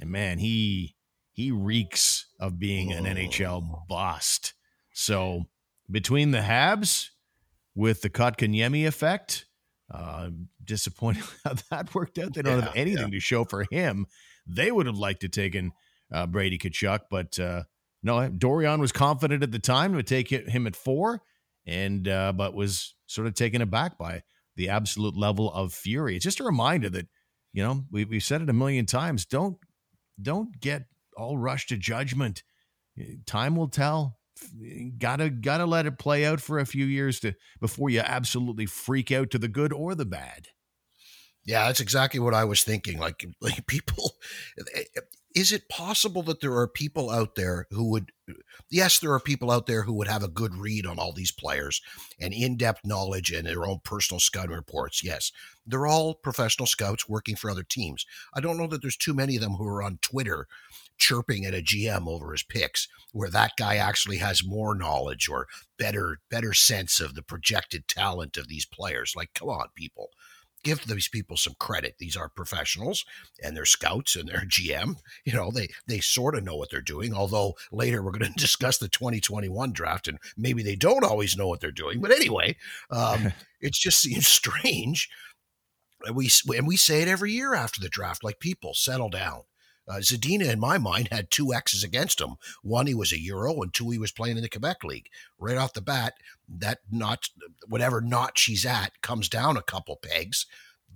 and 0.01 0.11
man, 0.11 0.39
he 0.39 0.97
he 1.33 1.51
reeks 1.51 2.27
of 2.39 2.59
being 2.59 2.93
an 2.93 3.05
NHL 3.05 3.87
bust. 3.89 4.55
So 4.93 5.45
between 5.91 6.31
the 6.31 6.39
Habs 6.39 7.11
with 7.75 8.03
the 8.03 8.11
Kotkaniemi 8.11 8.87
effect. 8.87 9.47
Uh, 9.93 10.31
disappointed 10.65 11.25
how 11.45 11.55
that 11.71 11.95
worked 11.95 12.19
out. 12.19 12.35
They 12.35 12.43
don't 12.43 12.59
yeah, 12.59 12.65
have 12.65 12.77
anything 12.77 13.09
yeah. 13.09 13.19
to 13.19 13.21
show 13.21 13.45
for 13.45 13.67
him. 13.71 14.07
They 14.47 14.73
would 14.73 14.87
have 14.87 14.99
liked 14.99 15.21
to 15.21 15.29
taken 15.29 15.73
uh, 16.13 16.27
Brady 16.27 16.59
Tkachuk, 16.59 17.01
but 17.11 17.39
uh, 17.39 17.65
no, 18.03 18.29
Dorion 18.29 18.81
was 18.81 18.93
confident 18.93 19.43
at 19.43 19.53
the 19.53 19.59
time 19.59 19.95
to 19.95 20.03
take 20.03 20.29
him 20.29 20.67
at 20.67 20.77
four, 20.77 21.23
and 21.67 22.07
uh, 22.07 22.33
but 22.33 22.55
was 22.55 22.95
sort 23.07 23.27
of 23.27 23.35
taken 23.35 23.63
aback 23.63 23.99
by 23.99 24.23
the 24.57 24.69
absolute 24.69 25.17
level 25.17 25.53
of 25.53 25.73
fury. 25.73 26.17
It's 26.17 26.25
just 26.25 26.41
a 26.41 26.45
reminder 26.45 26.91
that 26.91 27.09
you 27.53 27.63
know 27.63 27.85
we 27.91 28.05
we've 28.05 28.23
said 28.23 28.43
it 28.43 28.51
a 28.51 28.55
million 28.55 28.87
times. 28.87 29.25
Don't 29.25 29.57
don't 30.21 30.61
get 30.61 30.85
all 31.17 31.39
rushed 31.39 31.71
to 31.71 31.77
judgment. 31.77 32.43
Time 33.27 33.57
will 33.57 33.69
tell 33.69 34.19
gotta 34.99 35.31
gotta 35.31 35.67
let 35.67 35.87
it 35.87 35.99
play 35.99 36.25
out 36.25 36.41
for 36.41 36.59
a 36.59 36.67
few 36.67 36.85
years 36.85 37.21
to 37.21 37.35
before 37.61 37.91
you 37.91 38.01
absolutely 38.01 38.67
freak 38.67 39.13
out 39.13 39.31
to 39.31 39.39
the 39.39 39.49
good 39.49 39.73
or 39.73 39.95
the 39.95 40.05
bad. 40.05 40.49
Yeah, 41.47 41.67
that's 41.67 41.81
exactly 41.81 42.21
what 42.21 42.35
I 42.35 42.45
was 42.45 42.63
thinking. 42.63 42.99
Like, 42.99 43.25
like 43.41 43.67
people, 43.67 44.13
eh, 44.59 44.85
eh, 44.97 45.01
is 45.35 45.53
it 45.53 45.69
possible 45.69 46.23
that 46.23 46.41
there 46.41 46.57
are 46.57 46.69
people 46.69 47.11
out 47.11 47.35
there 47.35 47.67
who 47.71 47.91
would, 47.91 48.13
yes, 48.71 49.01
there 49.01 49.13
are 49.13 49.21
people 49.21 49.51
out 49.51 49.67
there 49.67 49.83
who 49.83 49.93
would 49.95 50.07
have 50.07 50.23
a 50.23 50.29
good 50.29 50.55
read 50.55 50.87
on 50.87 50.99
all 50.99 51.13
these 51.13 51.33
players 51.33 51.83
and 52.21 52.33
in 52.33 52.57
depth 52.57 52.83
knowledge 52.85 53.33
and 53.33 53.47
their 53.47 53.67
own 53.67 53.81
personal 53.85 54.21
scouting 54.21 54.55
reports. 54.55 55.03
Yes, 55.03 55.33
they're 55.67 55.89
all 55.89 56.15
professional 56.15 56.67
scouts 56.67 57.09
working 57.09 57.35
for 57.35 57.51
other 57.51 57.65
teams. 57.65 58.07
I 58.33 58.41
don't 58.41 58.57
know 58.57 58.69
that 58.69 58.81
there's 58.81 58.97
too 58.97 59.13
many 59.13 59.35
of 59.35 59.43
them 59.43 59.55
who 59.55 59.67
are 59.67 59.83
on 59.83 59.99
Twitter 60.03 60.47
chirping 60.99 61.45
at 61.45 61.55
a 61.55 61.63
GM 61.63 62.07
over 62.09 62.33
his 62.33 62.43
picks, 62.43 62.89
where 63.13 63.31
that 63.31 63.53
guy 63.59 63.77
actually 63.77 64.19
has 64.19 64.45
more 64.45 64.75
knowledge 64.75 65.29
or 65.29 65.47
better 65.79 66.21
better 66.31 66.53
sense 66.55 67.01
of 67.01 67.15
the 67.15 67.23
projected 67.23 67.87
talent 67.89 68.37
of 68.37 68.49
these 68.49 68.67
players. 68.67 69.15
Like, 69.17 69.31
come 69.35 69.49
on, 69.49 69.69
people. 69.75 70.11
give 70.63 70.87
these 70.87 71.09
people 71.09 71.37
some 71.37 71.55
credit. 71.61 71.97
These 71.99 72.17
are 72.17 72.29
professionals 72.29 73.05
and 73.43 73.57
they're 73.57 73.67
scouts 73.67 74.17
and 74.17 74.27
they're 74.29 74.47
GM. 74.49 74.97
You 75.25 75.35
know, 75.35 75.51
they 75.51 75.69
they 75.87 76.01
sort 76.01 76.35
of 76.35 76.43
know 76.45 76.57
what 76.57 76.71
they're 76.71 76.81
doing. 76.81 77.13
Although 77.15 77.55
later 77.71 78.03
we're 78.03 78.13
going 78.13 78.33
to 78.33 78.39
discuss 78.41 78.79
the 78.79 78.89
2021 78.89 79.73
draft 79.73 80.09
and 80.09 80.19
maybe 80.37 80.63
they 80.63 80.77
don't 80.77 81.05
always 81.05 81.37
know 81.37 81.49
what 81.49 81.61
they're 81.61 81.71
doing. 81.71 82.01
But 82.01 82.13
anyway, 82.13 82.57
um, 82.91 83.33
it 83.61 83.75
just 83.75 84.01
seems 84.01 84.27
strange. 84.27 85.09
And 86.07 86.17
we 86.17 86.31
and 86.57 86.67
we 86.67 86.77
say 86.77 87.03
it 87.03 87.09
every 87.09 87.33
year 87.33 87.55
after 87.55 87.81
the 87.81 87.89
draft, 87.89 88.25
like 88.25 88.41
people 88.41 88.75
settle 88.75 89.09
down. 89.11 89.43
Uh, 89.87 89.97
Zadina, 89.97 90.51
in 90.51 90.59
my 90.59 90.79
mind, 90.79 91.09
had 91.11 91.31
two 91.31 91.53
X's 91.53 91.85
against 91.85 92.21
him. 92.21 92.37
One, 92.63 92.87
he 92.87 92.95
was 92.95 93.13
a 93.13 93.21
Euro, 93.21 93.61
and 93.63 93.73
two, 93.73 93.91
he 93.91 93.99
was 93.99 94.13
playing 94.13 94.37
in 94.37 94.43
the 94.43 94.49
Quebec 94.49 94.83
League. 94.85 95.09
Right 95.39 95.59
off 95.59 95.75
the 95.75 95.83
bat, 95.83 96.15
that 96.49 96.81
not 96.91 97.29
whatever 97.69 98.01
notch 98.01 98.45
he's 98.45 98.65
at 98.65 99.01
comes 99.03 99.29
down 99.29 99.57
a 99.57 99.63
couple 99.63 99.97
pegs 99.97 100.47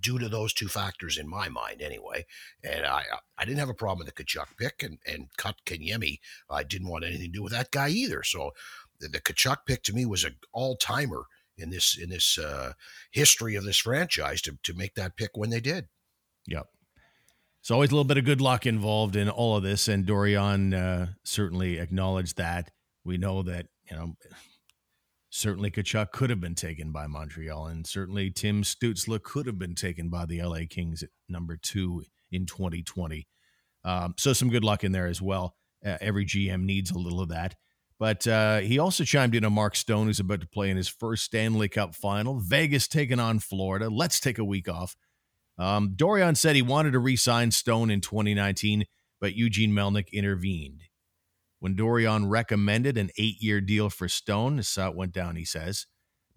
due 0.01 0.17
to 0.17 0.29
those 0.29 0.53
two 0.53 0.67
factors 0.67 1.17
in 1.17 1.27
my 1.27 1.49
mind, 1.49 1.81
anyway. 1.81 2.25
And 2.63 2.85
I 2.85 3.03
I 3.37 3.45
didn't 3.45 3.59
have 3.59 3.69
a 3.69 3.73
problem 3.73 4.05
with 4.05 4.15
the 4.15 4.23
Tkachuk 4.23 4.57
pick, 4.57 4.83
and 4.83 4.97
and 5.05 5.27
Kotkaniemi. 5.37 6.19
I 6.49 6.63
didn't 6.63 6.89
want 6.89 7.05
anything 7.05 7.31
to 7.31 7.37
do 7.37 7.43
with 7.43 7.53
that 7.53 7.71
guy 7.71 7.89
either. 7.89 8.23
So 8.23 8.51
the, 8.99 9.07
the 9.07 9.19
Tkachuk 9.19 9.65
pick 9.65 9.83
to 9.83 9.93
me 9.93 10.05
was 10.05 10.23
an 10.23 10.37
all 10.51 10.75
timer 10.75 11.25
in 11.57 11.69
this 11.69 11.97
in 11.97 12.09
this 12.09 12.37
uh, 12.37 12.73
history 13.11 13.55
of 13.55 13.65
this 13.65 13.77
franchise 13.77 14.41
to 14.43 14.57
to 14.63 14.73
make 14.73 14.95
that 14.95 15.17
pick 15.17 15.31
when 15.35 15.49
they 15.49 15.61
did. 15.61 15.87
Yep. 16.47 16.67
It's 17.61 17.71
always 17.71 17.89
a 17.89 17.93
little 17.93 18.05
bit 18.05 18.17
of 18.17 18.25
good 18.25 18.41
luck 18.41 18.65
involved 18.65 19.15
in 19.15 19.29
all 19.29 19.55
of 19.55 19.63
this, 19.63 19.87
and 19.87 20.05
Dorion 20.05 20.73
uh, 20.73 21.07
certainly 21.23 21.77
acknowledged 21.77 22.37
that. 22.37 22.71
We 23.03 23.17
know 23.17 23.43
that 23.43 23.67
you 23.89 23.97
know 23.97 24.15
certainly 25.29 25.69
Tkachuk 25.69 26.11
could 26.11 26.29
have 26.29 26.41
been 26.41 26.55
taken 26.55 26.91
by 26.91 27.07
Montreal, 27.07 27.67
and 27.67 27.85
certainly 27.85 28.31
Tim 28.31 28.63
Stützle 28.63 29.21
could 29.21 29.45
have 29.45 29.59
been 29.59 29.75
taken 29.75 30.09
by 30.09 30.25
the 30.25 30.41
LA 30.41 30.61
Kings 30.69 31.03
at 31.03 31.09
number 31.27 31.57
two 31.57 32.03
in 32.31 32.45
2020. 32.45 33.27
Um, 33.83 34.15
so 34.17 34.33
some 34.33 34.49
good 34.49 34.63
luck 34.63 34.83
in 34.83 34.91
there 34.91 35.07
as 35.07 35.21
well. 35.21 35.55
Uh, 35.85 35.97
every 36.01 36.25
GM 36.25 36.63
needs 36.63 36.91
a 36.91 36.97
little 36.97 37.21
of 37.21 37.29
that. 37.29 37.55
But 37.99 38.25
uh, 38.27 38.59
he 38.59 38.79
also 38.79 39.03
chimed 39.03 39.35
in 39.35 39.43
on 39.43 39.53
Mark 39.53 39.75
Stone, 39.75 40.07
who's 40.07 40.21
about 40.21 40.39
to 40.41 40.47
play 40.47 40.69
in 40.69 40.77
his 40.77 40.87
first 40.87 41.25
Stanley 41.25 41.67
Cup 41.67 41.93
final. 41.93 42.39
Vegas 42.39 42.87
taking 42.87 43.19
on 43.19 43.39
Florida. 43.39 43.89
Let's 43.89 44.21
take 44.21 44.37
a 44.37 44.45
week 44.45 44.69
off. 44.69 44.95
Um, 45.59 45.93
Dorion 45.95 46.35
said 46.35 46.55
he 46.55 46.61
wanted 46.61 46.91
to 46.91 46.99
re 46.99 47.17
sign 47.17 47.51
Stone 47.51 47.91
in 47.91 47.99
2019, 47.99 48.85
but 49.19 49.35
Eugene 49.35 49.71
Melnyk 49.71 50.11
intervened. 50.11 50.83
When 51.59 51.75
Dorion 51.75 52.29
recommended 52.29 52.97
an 52.97 53.09
eight 53.17 53.41
year 53.41 53.59
deal 53.59 53.89
for 53.89 54.07
Stone, 54.07 54.55
this 54.55 54.77
it 54.77 54.95
went 54.95 55.11
down, 55.11 55.35
he 55.35 55.43
says. 55.43 55.85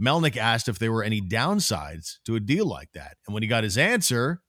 Melnyk 0.00 0.36
asked 0.36 0.68
if 0.68 0.80
there 0.80 0.90
were 0.90 1.04
any 1.04 1.20
downsides 1.20 2.16
to 2.24 2.34
a 2.34 2.40
deal 2.40 2.66
like 2.66 2.90
that. 2.92 3.16
And 3.26 3.32
when 3.32 3.44
he 3.44 3.48
got 3.48 3.62
his 3.62 3.78
answer, 3.78 4.42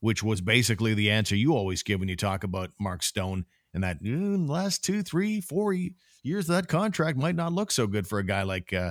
which 0.00 0.24
was 0.24 0.40
basically 0.40 0.94
the 0.94 1.08
answer 1.08 1.36
you 1.36 1.54
always 1.54 1.84
give 1.84 2.00
when 2.00 2.08
you 2.08 2.16
talk 2.16 2.42
about 2.42 2.72
Mark 2.80 3.04
Stone, 3.04 3.44
and 3.72 3.84
that 3.84 4.02
mm, 4.02 4.48
last 4.48 4.82
two, 4.82 5.04
three, 5.04 5.40
four 5.40 5.72
years 5.72 6.48
of 6.48 6.56
that 6.56 6.66
contract 6.66 7.16
might 7.16 7.36
not 7.36 7.52
look 7.52 7.70
so 7.70 7.86
good 7.86 8.08
for 8.08 8.18
a 8.18 8.26
guy 8.26 8.42
like 8.42 8.72
uh, 8.72 8.90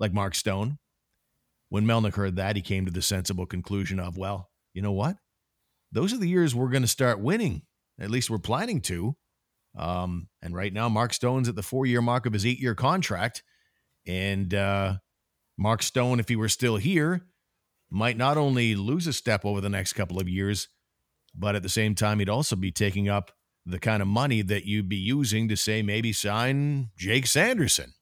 like 0.00 0.12
Mark 0.12 0.34
Stone. 0.34 0.78
When 1.70 1.86
Melnyk 1.86 2.14
heard 2.14 2.36
that, 2.36 2.56
he 2.56 2.62
came 2.62 2.84
to 2.84 2.92
the 2.92 3.00
sensible 3.00 3.46
conclusion 3.46 3.98
of, 3.98 4.18
well, 4.18 4.50
you 4.74 4.82
know 4.82 4.92
what? 4.92 5.16
Those 5.92 6.12
are 6.12 6.18
the 6.18 6.28
years 6.28 6.54
we're 6.54 6.68
going 6.68 6.82
to 6.82 6.88
start 6.88 7.20
winning. 7.20 7.62
At 7.98 8.10
least 8.10 8.28
we're 8.28 8.38
planning 8.38 8.80
to. 8.82 9.16
Um, 9.78 10.28
and 10.42 10.54
right 10.54 10.72
now, 10.72 10.88
Mark 10.88 11.12
Stone's 11.12 11.48
at 11.48 11.54
the 11.54 11.62
four 11.62 11.86
year 11.86 12.02
mark 12.02 12.26
of 12.26 12.32
his 12.32 12.44
eight 12.44 12.58
year 12.58 12.74
contract. 12.74 13.42
And 14.06 14.52
uh, 14.52 14.96
Mark 15.56 15.82
Stone, 15.82 16.20
if 16.20 16.28
he 16.28 16.36
were 16.36 16.48
still 16.48 16.76
here, 16.76 17.26
might 17.88 18.16
not 18.16 18.36
only 18.36 18.74
lose 18.74 19.06
a 19.06 19.12
step 19.12 19.44
over 19.44 19.60
the 19.60 19.68
next 19.68 19.92
couple 19.92 20.18
of 20.18 20.28
years, 20.28 20.68
but 21.34 21.54
at 21.54 21.62
the 21.62 21.68
same 21.68 21.94
time, 21.94 22.18
he'd 22.18 22.28
also 22.28 22.56
be 22.56 22.72
taking 22.72 23.08
up 23.08 23.30
the 23.66 23.78
kind 23.78 24.02
of 24.02 24.08
money 24.08 24.42
that 24.42 24.64
you'd 24.64 24.88
be 24.88 24.96
using 24.96 25.48
to 25.48 25.56
say 25.56 25.82
maybe 25.82 26.12
sign 26.12 26.90
Jake 26.96 27.26
Sanderson. 27.26 27.92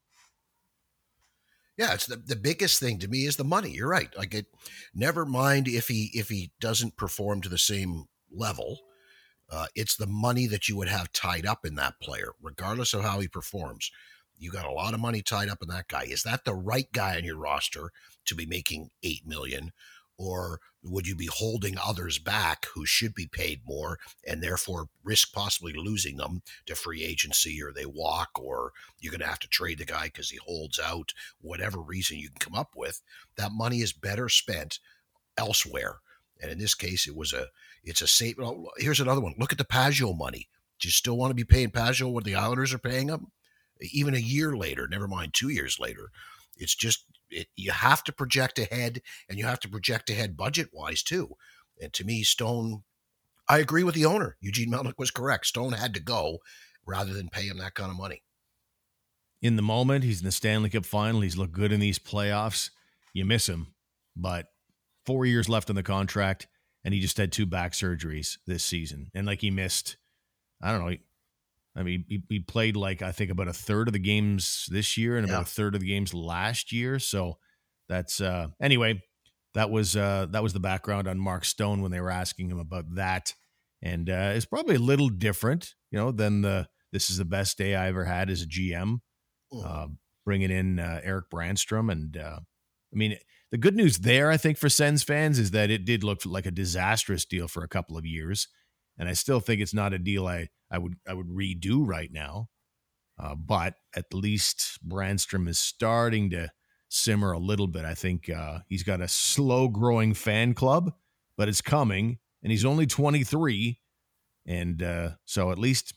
Yeah, 1.78 1.94
it's 1.94 2.06
the, 2.06 2.16
the 2.16 2.36
biggest 2.36 2.80
thing 2.80 2.98
to 2.98 3.08
me 3.08 3.24
is 3.24 3.36
the 3.36 3.44
money. 3.44 3.70
You're 3.70 3.88
right. 3.88 4.10
Like 4.18 4.34
it 4.34 4.46
never 4.94 5.24
mind 5.24 5.68
if 5.68 5.86
he 5.86 6.10
if 6.12 6.28
he 6.28 6.50
doesn't 6.60 6.96
perform 6.96 7.40
to 7.42 7.48
the 7.48 7.56
same 7.56 8.06
level. 8.30 8.80
Uh, 9.50 9.66
it's 9.74 9.96
the 9.96 10.06
money 10.06 10.46
that 10.46 10.68
you 10.68 10.76
would 10.76 10.88
have 10.88 11.10
tied 11.12 11.46
up 11.46 11.64
in 11.64 11.76
that 11.76 11.94
player, 12.02 12.32
regardless 12.42 12.92
of 12.92 13.02
how 13.02 13.20
he 13.20 13.28
performs. 13.28 13.90
You 14.36 14.50
got 14.50 14.66
a 14.66 14.72
lot 14.72 14.92
of 14.92 15.00
money 15.00 15.22
tied 15.22 15.48
up 15.48 15.62
in 15.62 15.68
that 15.68 15.88
guy. 15.88 16.02
Is 16.02 16.24
that 16.24 16.44
the 16.44 16.54
right 16.54 16.90
guy 16.92 17.16
on 17.16 17.24
your 17.24 17.38
roster 17.38 17.90
to 18.26 18.34
be 18.34 18.44
making 18.44 18.90
eight 19.02 19.26
million, 19.26 19.72
or 20.18 20.60
would 20.82 21.06
you 21.06 21.14
be 21.14 21.28
holding 21.32 21.76
others 21.78 22.18
back 22.18 22.66
who 22.74 22.84
should 22.84 23.14
be 23.14 23.26
paid 23.26 23.60
more 23.64 23.98
and 24.26 24.42
therefore 24.42 24.88
risk 25.04 25.32
possibly 25.32 25.72
losing 25.72 26.16
them 26.16 26.42
to 26.66 26.74
free 26.74 27.04
agency 27.04 27.62
or 27.62 27.72
they 27.72 27.86
walk 27.86 28.30
or 28.34 28.72
you're 28.98 29.12
going 29.12 29.20
to 29.20 29.26
have 29.26 29.38
to 29.38 29.48
trade 29.48 29.78
the 29.78 29.84
guy 29.84 30.04
because 30.04 30.30
he 30.30 30.38
holds 30.44 30.78
out, 30.78 31.12
whatever 31.40 31.80
reason 31.80 32.18
you 32.18 32.28
can 32.28 32.38
come 32.38 32.54
up 32.54 32.70
with? 32.76 33.00
That 33.36 33.52
money 33.52 33.78
is 33.78 33.92
better 33.92 34.28
spent 34.28 34.80
elsewhere. 35.36 35.98
And 36.40 36.50
in 36.50 36.58
this 36.58 36.74
case, 36.74 37.06
it 37.06 37.16
was 37.16 37.32
a 37.32 37.46
it's 37.84 38.02
a 38.02 38.06
safe. 38.06 38.36
Here's 38.76 39.00
another 39.00 39.20
one. 39.20 39.34
Look 39.38 39.52
at 39.52 39.58
the 39.58 39.64
Pageau 39.64 40.16
money. 40.16 40.48
Do 40.78 40.88
you 40.88 40.92
still 40.92 41.16
want 41.16 41.30
to 41.30 41.34
be 41.34 41.44
paying 41.44 41.70
Pageau 41.70 42.12
what 42.12 42.24
the 42.24 42.34
Islanders 42.34 42.72
are 42.74 42.78
paying 42.78 43.08
him? 43.08 43.28
Even 43.80 44.14
a 44.14 44.18
year 44.18 44.56
later, 44.56 44.86
never 44.88 45.08
mind 45.08 45.34
two 45.34 45.48
years 45.48 45.78
later. 45.80 46.10
It's 46.56 46.74
just 46.74 47.04
it, 47.30 47.48
you 47.56 47.70
have 47.70 48.02
to 48.04 48.12
project 48.12 48.58
ahead 48.58 49.02
and 49.28 49.38
you 49.38 49.46
have 49.46 49.60
to 49.60 49.68
project 49.68 50.10
ahead 50.10 50.36
budget 50.36 50.68
wise 50.72 51.02
too. 51.02 51.36
And 51.80 51.92
to 51.94 52.04
me, 52.04 52.22
Stone, 52.22 52.82
I 53.48 53.58
agree 53.58 53.84
with 53.84 53.94
the 53.94 54.04
owner. 54.04 54.36
Eugene 54.40 54.70
Melnyk 54.70 54.98
was 54.98 55.10
correct. 55.10 55.46
Stone 55.46 55.72
had 55.72 55.94
to 55.94 56.00
go 56.00 56.38
rather 56.86 57.12
than 57.12 57.28
pay 57.28 57.42
him 57.42 57.58
that 57.58 57.74
kind 57.74 57.90
of 57.90 57.96
money. 57.96 58.22
In 59.40 59.56
the 59.56 59.62
moment, 59.62 60.04
he's 60.04 60.20
in 60.20 60.26
the 60.26 60.32
Stanley 60.32 60.70
Cup 60.70 60.84
final. 60.84 61.20
He's 61.20 61.36
looked 61.36 61.52
good 61.52 61.72
in 61.72 61.80
these 61.80 61.98
playoffs. 61.98 62.70
You 63.14 63.24
miss 63.24 63.48
him, 63.48 63.74
but 64.16 64.46
four 65.06 65.24
years 65.24 65.48
left 65.48 65.70
on 65.70 65.76
the 65.76 65.82
contract, 65.82 66.48
and 66.84 66.92
he 66.92 67.00
just 67.00 67.16
had 67.16 67.30
two 67.30 67.46
back 67.46 67.72
surgeries 67.72 68.38
this 68.46 68.64
season. 68.64 69.10
And 69.14 69.26
like 69.26 69.40
he 69.40 69.50
missed, 69.50 69.96
I 70.60 70.72
don't 70.72 70.84
know, 70.84 70.96
I 71.78 71.84
mean, 71.84 72.04
he, 72.08 72.22
he 72.28 72.40
played 72.40 72.76
like 72.76 73.02
I 73.02 73.12
think 73.12 73.30
about 73.30 73.46
a 73.46 73.52
third 73.52 73.88
of 73.88 73.92
the 73.92 74.00
games 74.00 74.66
this 74.68 74.98
year 74.98 75.16
and 75.16 75.28
about 75.28 75.42
a 75.42 75.46
third 75.46 75.76
of 75.76 75.80
the 75.80 75.86
games 75.86 76.12
last 76.12 76.72
year. 76.72 76.98
So 76.98 77.38
that's 77.88 78.20
uh 78.20 78.48
anyway, 78.60 79.00
that 79.54 79.70
was 79.70 79.96
uh 79.96 80.26
that 80.30 80.42
was 80.42 80.52
the 80.52 80.60
background 80.60 81.06
on 81.06 81.20
Mark 81.20 81.44
Stone 81.44 81.80
when 81.80 81.92
they 81.92 82.00
were 82.00 82.10
asking 82.10 82.50
him 82.50 82.58
about 82.58 82.96
that. 82.96 83.32
And 83.80 84.10
uh 84.10 84.32
it's 84.34 84.44
probably 84.44 84.74
a 84.74 84.80
little 84.80 85.08
different, 85.08 85.74
you 85.92 85.98
know, 85.98 86.10
than 86.10 86.42
the 86.42 86.68
this 86.92 87.10
is 87.10 87.18
the 87.18 87.24
best 87.24 87.56
day 87.56 87.76
I 87.76 87.88
ever 87.88 88.04
had 88.04 88.28
as 88.28 88.42
a 88.42 88.46
GM. 88.46 88.98
Mm. 89.52 89.64
Uh, 89.64 89.86
bringing 90.24 90.50
in 90.50 90.78
uh, 90.78 91.00
Erik 91.02 91.30
Brannstrom 91.30 91.90
and 91.90 92.16
uh 92.16 92.40
I 92.40 92.96
mean 92.96 93.16
the 93.52 93.56
good 93.56 93.76
news 93.76 93.98
there 93.98 94.30
I 94.30 94.36
think 94.36 94.58
for 94.58 94.68
Sens 94.68 95.04
fans 95.04 95.38
is 95.38 95.52
that 95.52 95.70
it 95.70 95.84
did 95.84 96.02
look 96.02 96.26
like 96.26 96.44
a 96.44 96.50
disastrous 96.50 97.24
deal 97.24 97.46
for 97.46 97.62
a 97.62 97.68
couple 97.68 97.96
of 97.96 98.04
years 98.04 98.48
and 98.98 99.08
I 99.08 99.12
still 99.12 99.40
think 99.40 99.60
it's 99.60 99.74
not 99.74 99.92
a 99.92 99.98
deal 99.98 100.26
I 100.26 100.48
I 100.70 100.78
would 100.78 100.96
I 101.08 101.14
would 101.14 101.28
redo 101.28 101.86
right 101.86 102.12
now. 102.12 102.48
Uh, 103.18 103.34
but 103.34 103.74
at 103.96 104.14
least 104.14 104.78
Brannstrom 104.86 105.48
is 105.48 105.58
starting 105.58 106.30
to 106.30 106.50
simmer 106.88 107.32
a 107.32 107.38
little 107.38 107.66
bit. 107.66 107.84
I 107.84 107.94
think 107.94 108.30
uh, 108.30 108.60
he's 108.68 108.84
got 108.84 109.00
a 109.00 109.08
slow 109.08 109.68
growing 109.68 110.14
fan 110.14 110.54
club, 110.54 110.92
but 111.36 111.48
it's 111.48 111.60
coming, 111.60 112.18
and 112.42 112.52
he's 112.52 112.64
only 112.64 112.86
23, 112.86 113.80
and 114.46 114.82
uh, 114.82 115.10
so 115.24 115.50
at 115.50 115.58
least 115.58 115.94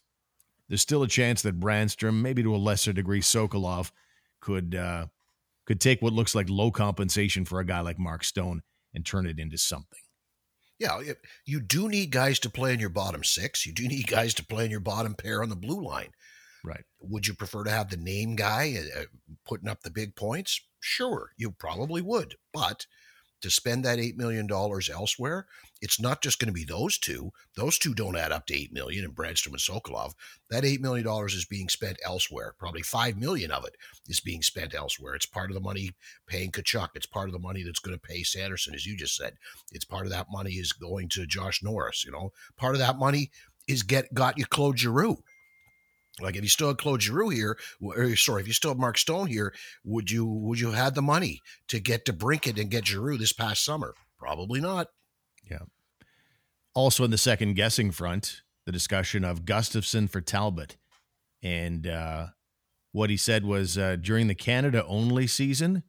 there's 0.68 0.82
still 0.82 1.04
a 1.04 1.08
chance 1.08 1.44
that 1.44 1.60
Brannstrom, 1.60 2.22
maybe 2.22 2.42
to 2.42 2.56
a 2.56 2.58
lesser 2.58 2.92
degree, 2.92 3.22
Sokolov, 3.22 3.92
could 4.40 4.74
uh, 4.74 5.06
could 5.68 5.80
take 5.80 6.02
what 6.02 6.14
looks 6.14 6.34
like 6.34 6.50
low 6.50 6.72
compensation 6.72 7.46
for 7.46 7.60
a 7.60 7.66
guy 7.66 7.82
like 7.82 8.00
Mark 8.00 8.24
Stone 8.24 8.64
and 8.94 9.06
turn 9.06 9.28
it 9.28 9.40
into 9.40 9.58
something 9.58 10.01
yeah, 10.82 11.14
you 11.46 11.60
do 11.60 11.88
need 11.88 12.12
guys 12.12 12.40
to 12.40 12.50
play 12.50 12.74
in 12.74 12.80
your 12.80 12.90
bottom 12.90 13.24
six. 13.24 13.66
You 13.66 13.74
do 13.74 13.88
need 13.88 14.08
guys 14.08 14.34
to 14.36 14.46
play 14.46 14.66
in 14.66 14.72
your 14.72 14.80
bottom 14.80 15.14
pair 15.14 15.44
on 15.44 15.50
the 15.50 15.56
blue 15.56 15.82
line. 15.82 16.12
Right. 16.64 16.84
Would 17.00 17.28
you 17.28 17.34
prefer 17.34 17.64
to 17.64 17.72
have 17.72 17.90
the 17.90 17.98
name 17.98 18.36
guy 18.36 18.76
uh, 18.78 19.02
uh 19.02 19.06
putting 19.46 19.70
up 19.70 19.82
the 19.82 19.92
big 19.92 20.16
points? 20.16 20.62
Sure, 20.80 21.32
you 21.38 21.52
probably 21.52 22.02
would. 22.02 22.36
But 22.54 22.86
to 23.42 23.50
spend 23.50 23.84
that 23.86 24.00
$8 24.00 24.16
million 24.16 24.50
elsewhere, 24.52 25.48
it's 25.82 26.00
not 26.00 26.22
just 26.22 26.40
going 26.40 26.48
to 26.48 26.54
be 26.54 26.64
those 26.64 26.98
two. 26.98 27.32
Those 27.56 27.78
two 27.80 27.94
don't 27.94 28.18
add 28.18 28.32
up 28.32 28.46
to 28.48 28.56
8 28.56 28.72
million 28.72 29.04
in 29.04 29.12
Brannstrom 29.12 29.54
and 29.54 29.58
Sokolov. 29.58 30.14
That 30.50 30.64
$8 30.64 30.80
million 30.80 31.08
is 31.26 31.46
being 31.46 31.70
spent 31.70 31.98
elsewhere. 32.06 32.54
Probably 32.60 32.84
5 32.84 33.18
million 33.18 33.52
of 33.52 33.66
it 33.66 33.76
is 34.08 34.20
being 34.20 34.42
spent 34.42 34.76
elsewhere. 34.76 35.16
It's 35.16 35.26
part 35.26 35.50
of 35.50 35.56
the 35.56 35.62
money 35.62 35.92
paying 36.28 36.52
Tkachuk. 36.52 36.90
It's 36.96 37.08
part 37.08 37.30
of 37.30 37.34
the 37.34 37.40
money 37.40 37.64
that's 37.64 37.80
going 37.80 37.98
to 37.98 38.02
pay 38.02 38.24
Sanderson, 38.24 38.76
as 38.76 38.86
you 38.86 38.96
just 38.96 39.16
said. 39.16 39.34
It's 39.72 39.86
part 39.86 40.06
of 40.06 40.12
that 40.12 40.28
money 40.32 40.54
is 40.54 40.72
going 40.72 41.10
to 41.10 41.26
Josh 41.26 41.64
Norris. 41.64 42.06
You 42.06 42.12
know, 42.12 42.32
part 42.58 42.76
of 42.76 42.80
that 42.80 43.00
money 43.00 43.32
is 43.68 43.84
get 43.84 44.14
got 44.14 44.38
you 44.38 44.46
Claude 44.46 44.78
Giroux. 44.78 45.24
Like 46.20 46.36
if 46.36 46.44
you 46.44 46.50
still 46.50 46.68
had 46.68 46.78
Claude 46.78 47.02
Giroux 47.02 47.30
here, 47.30 47.58
or 47.82 48.16
sorry, 48.16 48.42
if 48.42 48.48
you 48.48 48.54
still 48.54 48.72
had 48.72 48.80
Mark 48.80 48.98
Stone 48.98 49.28
here, 49.28 49.54
would 49.84 50.12
you 50.12 50.26
would 50.26 50.60
you 50.60 50.68
have 50.68 50.84
had 50.84 50.96
the 50.96 51.02
money 51.02 51.42
to 51.68 51.80
get 51.80 52.06
DeBrincat 52.06 52.60
and 52.60 52.70
get 52.70 52.88
Giroux 52.88 53.18
this 53.18 53.34
past 53.34 53.64
summer? 53.64 53.94
Probably 54.20 54.60
not. 54.60 54.88
Yeah. 55.50 55.60
Also, 56.74 57.04
in 57.04 57.12
the 57.12 57.18
second 57.18 57.56
guessing 57.56 57.92
front, 57.92 58.42
the 58.66 58.72
discussion 58.72 59.24
of 59.24 59.46
Gustavsson 59.46 60.10
for 60.10 60.22
Talbot. 60.22 60.78
And 61.44 61.88
uh, 61.88 62.28
what 62.92 63.10
he 63.10 63.18
said 63.18 63.46
was 63.46 63.78
uh, 63.78 63.98
during 64.00 64.28
the 64.28 64.36
Canada 64.36 64.86
only 64.86 65.28
season, 65.28 65.84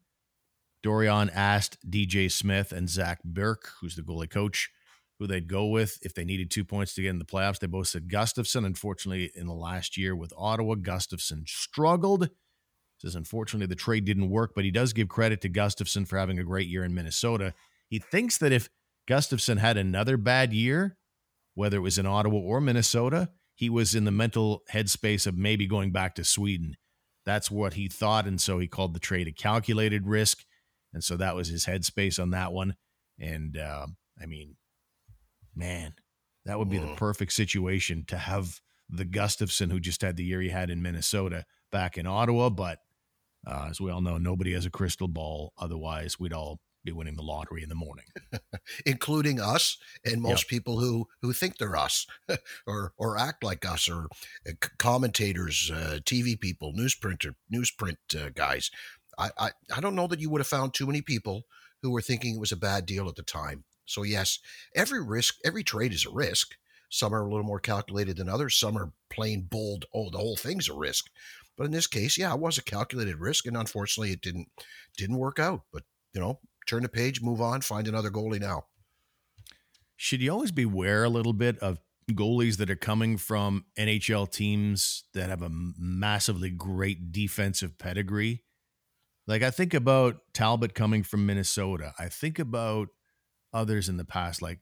Dorion 0.83 1.31
asked 1.33 1.89
DJ 1.89 2.31
Smith 2.31 2.73
and 2.73 2.89
Zac 2.89 3.21
Bierk, 3.25 3.69
who's 3.81 3.97
the 3.97 4.03
goalie 4.03 4.31
coach, 4.31 4.71
who 5.23 5.29
they'd 5.29 5.49
go 5.49 5.67
with 5.67 5.99
if 6.03 6.15
they 6.15 6.25
needed 6.25 6.51
two 6.51 6.65
points 6.65 6.95
to 6.95 7.03
get 7.03 7.11
in 7.11 7.19
the 7.21 7.25
playoffs. 7.25 7.61
They 7.61 7.69
both 7.69 7.87
said 7.87 8.09
Gustavsson. 8.09 8.67
Unfortunately, 8.67 9.31
in 9.37 9.47
the 9.47 9.55
last 9.55 9.97
year 9.97 10.17
with 10.17 10.33
Ottawa, 10.37 10.75
Gustavsson 10.75 11.49
struggled. 11.49 12.29
Says 12.99 13.15
unfortunately 13.15 13.67
the 13.67 13.77
trade 13.77 14.05
didn't 14.05 14.31
work, 14.31 14.53
but 14.55 14.65
he 14.65 14.71
does 14.71 14.93
give 14.93 15.09
credit 15.09 15.41
to 15.43 15.49
Gustavsson 15.49 16.07
for 16.07 16.19
having 16.19 16.39
a 16.39 16.45
great 16.45 16.69
year 16.69 16.85
in 16.85 16.95
Minnesota. 16.95 17.55
He 17.89 18.01
thinks 18.01 18.39
that 18.39 18.53
if 18.53 18.69
Gustavsson 19.09 19.59
had 19.59 19.77
another 19.77 20.17
bad 20.17 20.53
year, 20.53 20.97
whether 21.55 21.77
it 21.77 21.81
was 21.81 21.99
in 21.99 22.07
Ottawa 22.07 22.39
or 22.39 22.61
Minnesota, 22.61 23.31
he 23.55 23.71
was 23.71 23.95
in 23.95 24.05
the 24.05 24.11
mental 24.11 24.63
headspace 24.73 25.27
of 25.27 25.37
maybe 25.37 25.67
going 25.67 25.93
back 25.93 26.17
to 26.17 26.25
Sweden. 26.25 26.77
That's 27.25 27.51
what 27.51 27.75
he 27.75 27.87
thought. 27.87 28.27
And 28.27 28.41
so 28.41 28.59
he 28.59 28.67
called 28.67 28.95
the 28.95 29.01
trade 29.01 29.29
a 29.29 29.33
calculated 29.33 30.07
risk. 30.07 30.45
And 30.93 31.05
so 31.05 31.17
that 31.17 31.37
was 31.37 31.49
his 31.49 31.67
headspace 31.67 32.21
on 32.21 32.31
that 32.31 32.53
one. 32.53 32.75
And 33.21 33.57
uh, 33.57 33.87
I 34.21 34.27
mean, 34.27 34.57
man, 35.55 35.95
that 36.45 36.59
would 36.59 36.71
be 36.71 36.79
the 36.79 36.95
perfect 36.97 37.33
situation 37.33 38.05
to 38.09 38.17
have 38.17 38.61
the 38.89 39.05
Gustavsson 39.05 39.71
who 39.71 39.81
just 39.81 40.03
had 40.03 40.17
the 40.17 40.25
year 40.25 40.41
he 40.41 40.49
had 40.49 40.71
in 40.71 40.83
Minnesota 40.83 41.45
back 41.71 41.97
in 41.97 42.07
Ottawa. 42.07 42.51
But 42.51 42.81
uh, 43.47 43.69
as 43.71 43.81
we 43.81 43.91
all 43.91 44.01
know, 44.01 44.19
nobody 44.19 44.53
has 44.53 44.67
a 44.67 44.71
crystal 44.71 45.09
ball. 45.09 45.53
Otherwise, 45.59 46.19
we'd 46.19 46.33
all 46.33 46.61
be 46.85 46.93
winning 46.93 47.15
the 47.15 47.23
lottery 47.23 47.63
in 47.63 47.69
the 47.69 47.75
morning, 47.75 48.07
including 48.87 49.41
us 49.41 49.79
and 50.05 50.21
most 50.21 50.45
yep. 50.45 50.49
people 50.49 50.81
who 50.81 51.09
who 51.21 51.33
think 51.33 51.59
they're 51.59 51.77
us 51.77 52.07
or 52.67 52.93
or 52.97 53.17
act 53.17 53.45
like 53.45 53.65
us 53.65 53.89
or 53.89 54.09
uh, 54.49 54.53
commentators, 54.79 55.71
uh, 55.73 55.99
TV 56.05 56.39
people, 56.39 56.73
newsprinter, 56.73 57.35
newsprint 57.53 57.97
uh, 58.17 58.31
guys. 58.35 58.71
I, 59.19 59.31
I 59.39 59.51
I 59.77 59.81
don't 59.81 59.95
know 59.95 60.07
that 60.09 60.21
you 60.21 60.31
would 60.31 60.41
have 60.41 60.47
found 60.47 60.75
too 60.75 60.87
many 60.87 61.03
people 61.03 61.45
who 61.83 61.91
were 61.91 62.03
thinking 62.03 62.37
it 62.37 62.41
was 62.41 62.53
a 62.53 62.57
bad 62.57 62.87
deal 62.87 63.09
at 63.09 63.17
the 63.17 63.23
time. 63.23 63.65
So 63.85 64.03
yes, 64.03 64.39
every 64.75 65.03
risk, 65.03 65.39
every 65.45 65.65
trade 65.65 65.93
is 65.93 66.07
a 66.07 66.11
risk. 66.11 66.55
Some 66.89 67.15
are 67.15 67.23
a 67.23 67.29
little 67.29 67.47
more 67.47 67.61
calculated 67.61 68.17
than 68.19 68.29
others. 68.29 68.59
Some 68.59 68.77
are 68.77 68.93
plain 69.11 69.43
bold. 69.51 69.87
Oh, 69.95 70.11
the 70.11 70.19
whole 70.19 70.37
thing's 70.37 70.69
a 70.69 70.75
risk. 70.75 71.07
But 71.57 71.65
in 71.65 71.71
this 71.71 71.87
case, 71.87 72.19
yeah, 72.19 72.35
it 72.35 72.41
was 72.41 72.59
a 72.59 72.63
calculated 72.63 73.17
risk, 73.17 73.47
and 73.47 73.57
unfortunately, 73.57 74.13
it 74.13 74.21
didn't 74.21 74.49
didn't 74.97 75.19
work 75.19 75.39
out. 75.39 75.63
But 75.73 75.85
you 76.15 76.21
know, 76.21 76.41
turn 76.67 76.83
the 76.83 76.89
page, 76.89 77.23
move 77.23 77.41
on, 77.41 77.61
find 77.61 77.89
another 77.89 78.11
goalie 78.11 78.41
now. 78.41 78.67
Should 79.97 80.23
you 80.23 80.33
always 80.33 80.51
beware 80.51 81.05
a 81.05 81.09
little 81.09 81.33
bit 81.33 81.59
of 81.59 81.79
goalies 82.11 82.57
that 82.57 82.71
are 82.71 82.77
coming 82.77 83.17
from 83.17 83.65
NHL 83.79 84.31
teams 84.31 85.05
that 85.15 85.31
have 85.31 85.43
a 85.43 85.51
massively 85.51 86.51
great 86.51 87.13
defensive 87.13 87.79
pedigree? 87.79 88.43
Like 89.27 89.43
I 89.43 89.51
think 89.51 89.75
about 89.75 90.21
Talbot 90.35 90.75
coming 90.75 91.03
from 91.03 91.27
Minnesota. 91.27 91.95
I 91.99 92.09
think 92.09 92.39
about 92.39 92.89
others 93.53 93.89
in 93.89 93.97
the 93.97 94.05
past, 94.05 94.43
like 94.43 94.61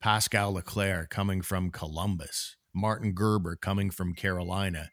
Pascal 0.00 0.52
Leclaire 0.52 1.06
coming 1.08 1.42
from 1.42 1.70
Columbus, 1.70 2.56
Martin 2.74 3.12
Gerber 3.12 3.56
coming 3.56 3.90
from 3.90 4.14
Carolina. 4.14 4.90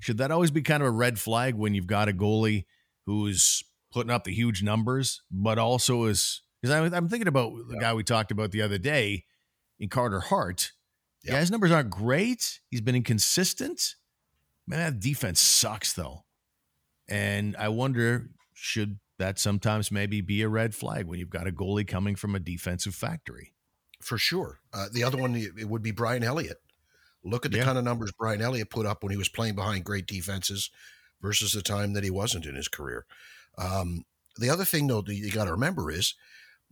Should 0.00 0.18
that 0.18 0.30
always 0.30 0.50
be 0.50 0.62
kind 0.62 0.82
of 0.82 0.88
a 0.88 0.92
red 0.92 1.18
flag 1.18 1.54
when 1.54 1.74
you've 1.74 1.86
got 1.86 2.08
a 2.08 2.12
goalie 2.12 2.64
who's 3.06 3.64
putting 3.92 4.10
up 4.10 4.24
the 4.24 4.34
huge 4.34 4.62
numbers, 4.62 5.22
but 5.30 5.58
also 5.58 6.04
is 6.04 6.42
because 6.60 6.92
I'm, 6.92 7.08
thinking 7.08 7.28
about 7.28 7.52
the 7.68 7.76
guy 7.78 7.94
we 7.94 8.02
talked 8.02 8.30
about 8.30 8.50
the 8.50 8.62
other 8.62 8.78
day 8.78 9.24
in 9.78 9.88
Carter 9.88 10.20
Hart. 10.20 10.72
Yeah, 11.22 11.40
his 11.40 11.50
numbers 11.50 11.70
aren't 11.70 11.90
great. 11.90 12.60
He's 12.70 12.80
been 12.80 12.96
inconsistent. 12.96 13.94
Man, 14.66 14.78
that 14.78 15.00
defense 15.00 15.40
sucks 15.40 15.92
though. 15.92 16.24
And 17.08 17.56
I 17.56 17.68
wonder, 17.68 18.30
should 18.54 18.98
that 19.18 19.38
sometimes 19.38 19.90
maybe 19.90 20.20
be 20.20 20.42
a 20.42 20.48
red 20.48 20.74
flag 20.74 21.06
when 21.06 21.18
you've 21.18 21.30
got 21.30 21.46
a 21.46 21.52
goalie 21.52 21.86
coming 21.86 22.16
from 22.16 22.34
a 22.34 22.40
defensive 22.40 22.94
factory? 22.94 23.52
For 24.00 24.18
sure. 24.18 24.60
Uh, 24.72 24.88
the 24.92 25.04
other 25.04 25.16
one 25.16 25.34
it 25.34 25.68
would 25.68 25.82
be 25.82 25.92
Brian 25.92 26.22
Elliott. 26.22 26.58
Look 27.24 27.46
at 27.46 27.52
the 27.52 27.58
yeah. 27.58 27.64
kind 27.64 27.78
of 27.78 27.84
numbers 27.84 28.12
Brian 28.12 28.42
Elliott 28.42 28.70
put 28.70 28.86
up 28.86 29.02
when 29.02 29.10
he 29.10 29.16
was 29.16 29.28
playing 29.30 29.54
behind 29.54 29.84
great 29.84 30.06
defenses 30.06 30.70
versus 31.22 31.52
the 31.52 31.62
time 31.62 31.94
that 31.94 32.04
he 32.04 32.10
wasn't 32.10 32.44
in 32.44 32.54
his 32.54 32.68
career. 32.68 33.06
Um, 33.56 34.04
the 34.36 34.50
other 34.50 34.64
thing, 34.64 34.88
though, 34.88 35.00
that 35.00 35.14
you 35.14 35.30
got 35.30 35.46
to 35.46 35.52
remember 35.52 35.90
is 35.90 36.14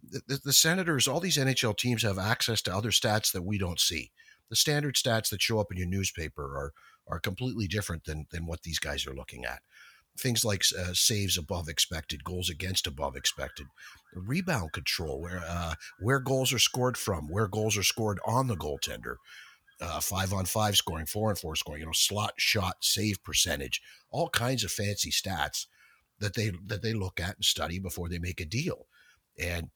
the, 0.02 0.40
the, 0.44 0.52
Senators, 0.52 1.06
all 1.06 1.20
these 1.20 1.38
NHL 1.38 1.76
teams 1.76 2.02
have 2.02 2.18
access 2.18 2.60
to 2.62 2.74
other 2.74 2.90
stats 2.90 3.32
that 3.32 3.44
we 3.44 3.56
don't 3.56 3.80
see. 3.80 4.10
The 4.50 4.56
standard 4.56 4.96
stats 4.96 5.30
that 5.30 5.40
show 5.40 5.60
up 5.60 5.70
in 5.70 5.78
your 5.78 5.86
newspaper 5.86 6.42
are 6.42 6.72
are 7.08 7.18
completely 7.18 7.66
different 7.66 8.04
than 8.04 8.26
than 8.30 8.46
what 8.46 8.62
these 8.62 8.78
guys 8.78 9.06
are 9.06 9.14
looking 9.14 9.44
at. 9.44 9.62
Things 10.18 10.44
like 10.44 10.62
uh, 10.78 10.92
saves 10.92 11.38
above 11.38 11.68
expected, 11.68 12.22
goals 12.22 12.50
against 12.50 12.86
above 12.86 13.16
expected, 13.16 13.66
rebound 14.14 14.72
control, 14.72 15.20
where 15.20 15.42
uh, 15.46 15.74
where 16.00 16.20
goals 16.20 16.52
are 16.52 16.58
scored 16.58 16.96
from, 16.98 17.28
where 17.28 17.48
goals 17.48 17.76
are 17.78 17.82
scored 17.82 18.20
on 18.26 18.46
the 18.46 18.56
goaltender, 18.56 19.16
uh, 19.80 20.00
five 20.00 20.32
on 20.32 20.44
five 20.44 20.76
scoring, 20.76 21.06
four 21.06 21.30
on 21.30 21.36
four 21.36 21.56
scoring, 21.56 21.80
you 21.80 21.86
know, 21.86 21.92
slot 21.92 22.34
shot 22.36 22.76
save 22.80 23.22
percentage, 23.24 23.80
all 24.10 24.28
kinds 24.28 24.64
of 24.64 24.70
fancy 24.70 25.10
stats 25.10 25.66
that 26.20 26.34
they 26.34 26.52
that 26.66 26.82
they 26.82 26.92
look 26.92 27.20
at 27.20 27.36
and 27.36 27.44
study 27.44 27.78
before 27.78 28.08
they 28.08 28.18
make 28.18 28.40
a 28.40 28.44
deal. 28.44 28.86
And 29.38 29.70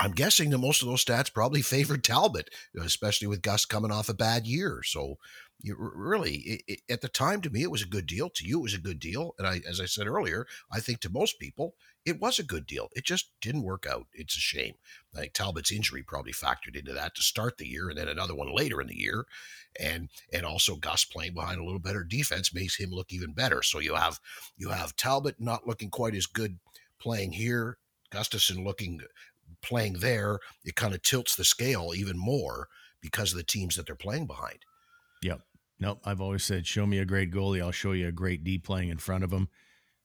I'm 0.00 0.12
guessing 0.12 0.50
that 0.50 0.58
most 0.58 0.82
of 0.82 0.88
those 0.88 1.04
stats 1.04 1.32
probably 1.32 1.62
favored 1.62 2.04
Talbot, 2.04 2.50
especially 2.80 3.28
with 3.28 3.42
Gus 3.42 3.64
coming 3.64 3.92
off 3.92 4.08
a 4.08 4.14
bad 4.14 4.46
year. 4.46 4.80
So, 4.84 5.18
you 5.60 5.74
really, 5.78 6.36
it, 6.36 6.62
it, 6.68 6.80
at 6.88 7.00
the 7.00 7.08
time, 7.08 7.40
to 7.40 7.50
me, 7.50 7.62
it 7.62 7.70
was 7.70 7.82
a 7.82 7.88
good 7.88 8.06
deal. 8.06 8.30
To 8.30 8.46
you, 8.46 8.60
it 8.60 8.62
was 8.62 8.74
a 8.74 8.80
good 8.80 9.00
deal. 9.00 9.34
And 9.38 9.46
I, 9.46 9.60
as 9.68 9.80
I 9.80 9.86
said 9.86 10.06
earlier, 10.06 10.46
I 10.70 10.78
think 10.78 11.00
to 11.00 11.10
most 11.10 11.40
people, 11.40 11.74
it 12.04 12.20
was 12.20 12.38
a 12.38 12.44
good 12.44 12.64
deal. 12.64 12.88
It 12.94 13.04
just 13.04 13.32
didn't 13.40 13.64
work 13.64 13.84
out. 13.84 14.06
It's 14.12 14.36
a 14.36 14.40
shame. 14.40 14.74
I 15.14 15.20
think 15.20 15.32
Talbot's 15.32 15.72
injury 15.72 16.02
probably 16.02 16.32
factored 16.32 16.76
into 16.76 16.92
that 16.92 17.14
to 17.16 17.22
start 17.22 17.58
the 17.58 17.66
year, 17.66 17.88
and 17.88 17.98
then 17.98 18.08
another 18.08 18.36
one 18.36 18.54
later 18.54 18.80
in 18.80 18.86
the 18.86 18.98
year, 18.98 19.26
and 19.78 20.08
and 20.32 20.46
also 20.46 20.76
Gus 20.76 21.04
playing 21.04 21.34
behind 21.34 21.60
a 21.60 21.64
little 21.64 21.80
better 21.80 22.04
defense 22.04 22.54
makes 22.54 22.76
him 22.76 22.90
look 22.90 23.12
even 23.12 23.32
better. 23.32 23.62
So 23.62 23.80
you 23.80 23.96
have 23.96 24.20
you 24.56 24.70
have 24.70 24.96
Talbot 24.96 25.36
not 25.40 25.66
looking 25.66 25.90
quite 25.90 26.14
as 26.14 26.26
good 26.26 26.58
playing 27.00 27.32
here, 27.32 27.78
Gustavsson 28.12 28.64
looking 28.64 29.00
playing 29.60 29.94
there. 29.94 30.38
It 30.64 30.76
kind 30.76 30.94
of 30.94 31.02
tilts 31.02 31.34
the 31.34 31.44
scale 31.44 31.92
even 31.94 32.16
more 32.16 32.68
because 33.00 33.32
of 33.32 33.38
the 33.38 33.44
teams 33.44 33.76
that 33.76 33.86
they're 33.86 33.94
playing 33.94 34.26
behind. 34.26 34.58
Yep. 35.22 35.40
Nope. 35.80 36.00
I've 36.04 36.20
always 36.20 36.44
said, 36.44 36.66
show 36.66 36.86
me 36.86 36.98
a 36.98 37.04
great 37.04 37.30
goalie, 37.30 37.62
I'll 37.62 37.70
show 37.70 37.92
you 37.92 38.08
a 38.08 38.12
great 38.12 38.44
D 38.44 38.58
playing 38.58 38.88
in 38.88 38.98
front 38.98 39.24
of 39.24 39.32
him. 39.32 39.48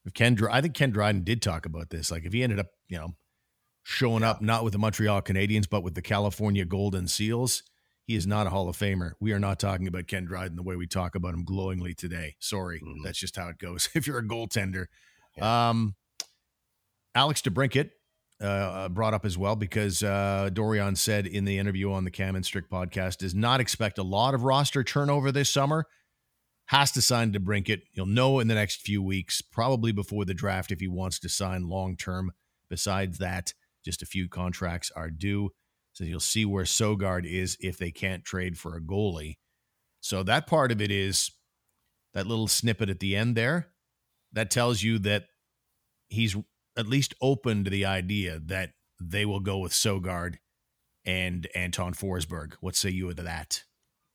If 0.05 0.13
Ken, 0.13 0.37
I 0.51 0.61
think 0.61 0.73
Ken 0.73 0.91
Dryden 0.91 1.23
did 1.23 1.41
talk 1.41 1.65
about 1.65 1.89
this. 1.89 2.11
Like 2.11 2.25
if 2.25 2.33
he 2.33 2.43
ended 2.43 2.59
up, 2.59 2.67
you 2.89 2.97
know, 2.97 3.15
showing 3.83 4.23
up 4.23 4.41
not 4.41 4.63
with 4.63 4.73
the 4.73 4.79
Montreal 4.79 5.21
Canadiens 5.21 5.69
but 5.69 5.83
with 5.83 5.95
the 5.95 6.01
California 6.01 6.65
Golden 6.65 7.07
Seals, 7.07 7.63
he 8.05 8.15
is 8.15 8.27
not 8.27 8.47
a 8.47 8.49
Hall 8.49 8.67
of 8.67 8.77
Famer. 8.77 9.13
We 9.19 9.31
are 9.31 9.39
not 9.39 9.59
talking 9.59 9.87
about 9.87 10.07
Ken 10.07 10.25
Dryden 10.25 10.57
the 10.57 10.63
way 10.63 10.75
we 10.75 10.87
talk 10.87 11.15
about 11.15 11.33
him 11.33 11.45
glowingly 11.45 11.93
today. 11.93 12.35
Sorry, 12.39 12.79
mm-hmm. 12.79 13.01
that's 13.03 13.17
just 13.17 13.37
how 13.37 13.47
it 13.47 13.57
goes. 13.57 13.89
if 13.95 14.05
you're 14.05 14.19
a 14.19 14.27
goaltender, 14.27 14.87
yeah. 15.37 15.69
um, 15.69 15.95
Alex 17.15 17.41
DeBrincat 17.41 17.91
uh, 18.43 18.45
uh, 18.45 18.89
brought 18.89 19.13
up 19.13 19.25
as 19.25 19.37
well 19.37 19.55
because 19.55 20.03
uh, 20.03 20.49
Dorion 20.51 20.97
said 20.97 21.25
in 21.25 21.45
the 21.45 21.57
interview 21.57 21.91
on 21.91 22.03
the 22.03 22.11
Cam 22.11 22.35
and 22.35 22.45
Strick 22.45 22.69
podcast 22.69 23.17
does 23.17 23.33
not 23.33 23.61
expect 23.61 23.97
a 23.97 24.03
lot 24.03 24.33
of 24.33 24.43
roster 24.43 24.83
turnover 24.83 25.31
this 25.31 25.49
summer 25.49 25.85
has 26.67 26.91
to 26.91 27.01
sign 27.01 27.31
DeBrincat. 27.33 27.81
You'll 27.91 28.05
know 28.05 28.39
in 28.39 28.47
the 28.47 28.55
next 28.55 28.81
few 28.81 29.01
weeks, 29.01 29.41
probably 29.41 29.91
before 29.91 30.25
the 30.25 30.33
draft, 30.33 30.71
if 30.71 30.79
he 30.79 30.87
wants 30.87 31.19
to 31.19 31.29
sign 31.29 31.67
long 31.67 31.97
term. 31.97 32.31
Besides 32.69 33.17
that, 33.19 33.53
just 33.83 34.01
a 34.01 34.07
few 34.07 34.27
contracts 34.29 34.91
are 34.95 35.09
due. 35.09 35.51
So 35.91 36.03
you'll 36.03 36.19
see 36.19 36.45
where 36.45 36.63
Sogaard 36.63 37.25
is 37.25 37.57
if 37.59 37.77
they 37.77 37.91
can't 37.91 38.25
trade 38.25 38.57
for 38.57 38.75
a 38.75 38.81
goalie. 38.81 39.37
So 39.99 40.23
that 40.23 40.47
part 40.47 40.71
of 40.71 40.81
it 40.81 40.89
is 40.89 41.31
that 42.13 42.27
little 42.27 42.47
snippet 42.47 42.89
at 42.89 42.99
the 42.99 43.15
end 43.15 43.35
there. 43.35 43.69
That 44.31 44.49
tells 44.49 44.81
you 44.81 44.97
that 44.99 45.25
he's 46.07 46.35
at 46.77 46.87
least 46.87 47.13
open 47.21 47.63
to 47.63 47.69
the 47.69 47.85
idea 47.85 48.39
that 48.39 48.71
they 48.99 49.25
will 49.25 49.39
go 49.39 49.59
with 49.59 49.73
Sogaard 49.73 50.37
and 51.05 51.47
Anton 51.55 51.93
Forsberg. 51.93 52.53
What 52.61 52.75
say 52.75 52.89
you 52.89 53.13
to 53.13 53.23
that? 53.23 53.63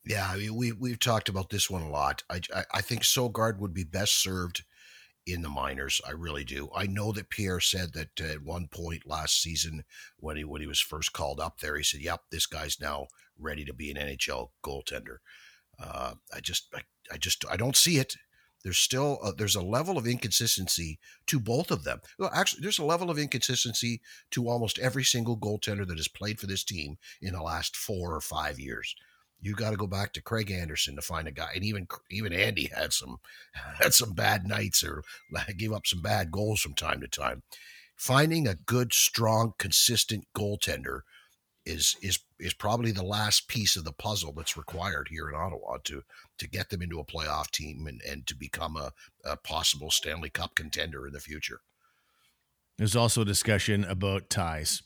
Yeah, 0.05 0.29
I 0.31 0.38
mean, 0.38 0.55
we 0.55 0.73
we've 0.73 0.99
talked 0.99 1.29
about 1.29 1.51
this 1.51 1.68
one 1.68 1.83
a 1.83 1.90
lot. 1.90 2.23
I, 2.31 2.40
I, 2.73 2.81
think 2.81 3.03
Sogaard 3.03 3.59
would 3.59 3.75
be 3.75 3.85
best 3.85 4.23
served 4.23 4.64
in 5.27 5.42
the 5.42 5.51
minors. 5.51 6.01
I 6.07 6.12
really 6.12 6.44
do. 6.44 6.71
I 6.75 6.87
know 6.87 7.12
that 7.12 7.29
Pierre 7.29 7.61
said 7.61 7.92
that 7.92 8.18
at 8.18 8.42
one 8.42 8.68
point 8.68 9.07
last 9.07 9.42
season 9.42 9.85
when 10.18 10.38
he 10.38 10.44
when 10.44 10.62
he 10.62 10.66
was 10.66 10.81
first 10.81 11.12
called 11.12 11.40
up 11.40 11.61
there, 11.61 11.77
he 11.77 11.83
said, 11.83 12.01
"Yep, 12.01 12.23
this 12.31 12.47
guy's 12.47 12.81
now 12.81 13.09
ready 13.38 13.66
to 13.66 13.75
be 13.75 13.90
an 13.90 13.99
NHL 13.99 14.49
goaltender." 14.64 15.18
Uh, 15.79 16.14
I 16.35 16.40
just 16.40 16.68
I, 16.75 16.81
I 17.12 17.18
just 17.18 17.44
I 17.51 17.57
don't 17.59 17.77
see 17.77 17.99
it. 17.99 18.16
There's 18.64 18.79
still 18.79 19.18
a, 19.23 19.33
there's 19.33 19.55
a 19.55 19.62
level 19.62 19.97
of 19.97 20.07
inconsistency 20.07 20.99
to 21.27 21.38
both 21.38 21.71
of 21.71 21.85
them. 21.85 22.01
Well, 22.18 22.31
actually, 22.35 22.62
there's 22.62 22.79
a 22.79 22.85
level 22.85 23.11
of 23.11 23.18
inconsistency 23.18 24.01
to 24.33 24.49
almost 24.49 24.79
every 24.79 25.05
single 25.05 25.37
goaltender 25.37 25.87
that 25.87 25.99
has 25.99 26.09
played 26.09 26.40
for 26.40 26.47
this 26.47 26.64
team 26.64 26.99
in 27.23 27.35
the 27.35 27.42
last 27.42 27.77
four 27.77 28.14
or 28.14 28.21
five 28.21 28.59
years. 28.59 28.94
You 29.40 29.55
got 29.55 29.71
to 29.71 29.77
go 29.77 29.87
back 29.87 30.12
to 30.14 30.23
Craig 30.23 30.51
Anderson 30.51 30.97
to 30.97 31.03
find 31.03 31.29
a 31.29 31.33
guy, 31.33 31.51
and 31.55 31.64
even 31.64 31.87
even 32.11 32.33
Andy 32.33 32.71
had 32.75 32.92
some 32.92 33.18
had 33.79 33.94
some 33.94 34.12
bad 34.12 34.47
nights 34.47 34.83
or 34.83 35.05
gave 35.57 35.73
up 35.73 35.87
some 35.87 36.03
bad 36.03 36.33
goals 36.33 36.61
from 36.61 36.75
time 36.75 37.01
to 37.01 37.09
time. 37.09 37.42
Finding 37.97 38.47
a 38.47 38.55
good, 38.55 38.92
strong, 38.92 39.55
consistent 39.59 40.25
goaltender 40.37 41.01
is 41.64 41.97
is 42.03 42.18
is 42.40 42.55
probably 42.55 42.90
the 42.90 43.05
last 43.05 43.49
piece 43.49 43.77
of 43.77 43.85
the 43.85 43.92
puzzle 43.92 44.33
that's 44.33 44.57
required 44.57 45.09
here 45.11 45.29
in 45.29 45.35
Ottawa 45.35 45.77
to 45.85 46.03
to 46.38 46.48
get 46.48 46.70
them 46.70 46.83
into 46.83 47.01
a 47.01 47.05
playoff 47.05 47.51
team 47.51 47.87
and, 47.87 48.01
and 48.09 48.27
to 48.27 48.35
become 48.35 48.77
a, 48.77 48.92
a 49.24 49.37
possible 49.37 49.90
Stanley 49.90 50.31
Cup 50.31 50.55
contender 50.55 51.07
in 51.07 51.12
the 51.12 51.20
future. 51.20 51.61
There's 52.77 52.96
also 52.96 53.22
a 53.22 53.27
discussion 53.27 53.85
about 53.85 54.31
ties. 54.31 54.83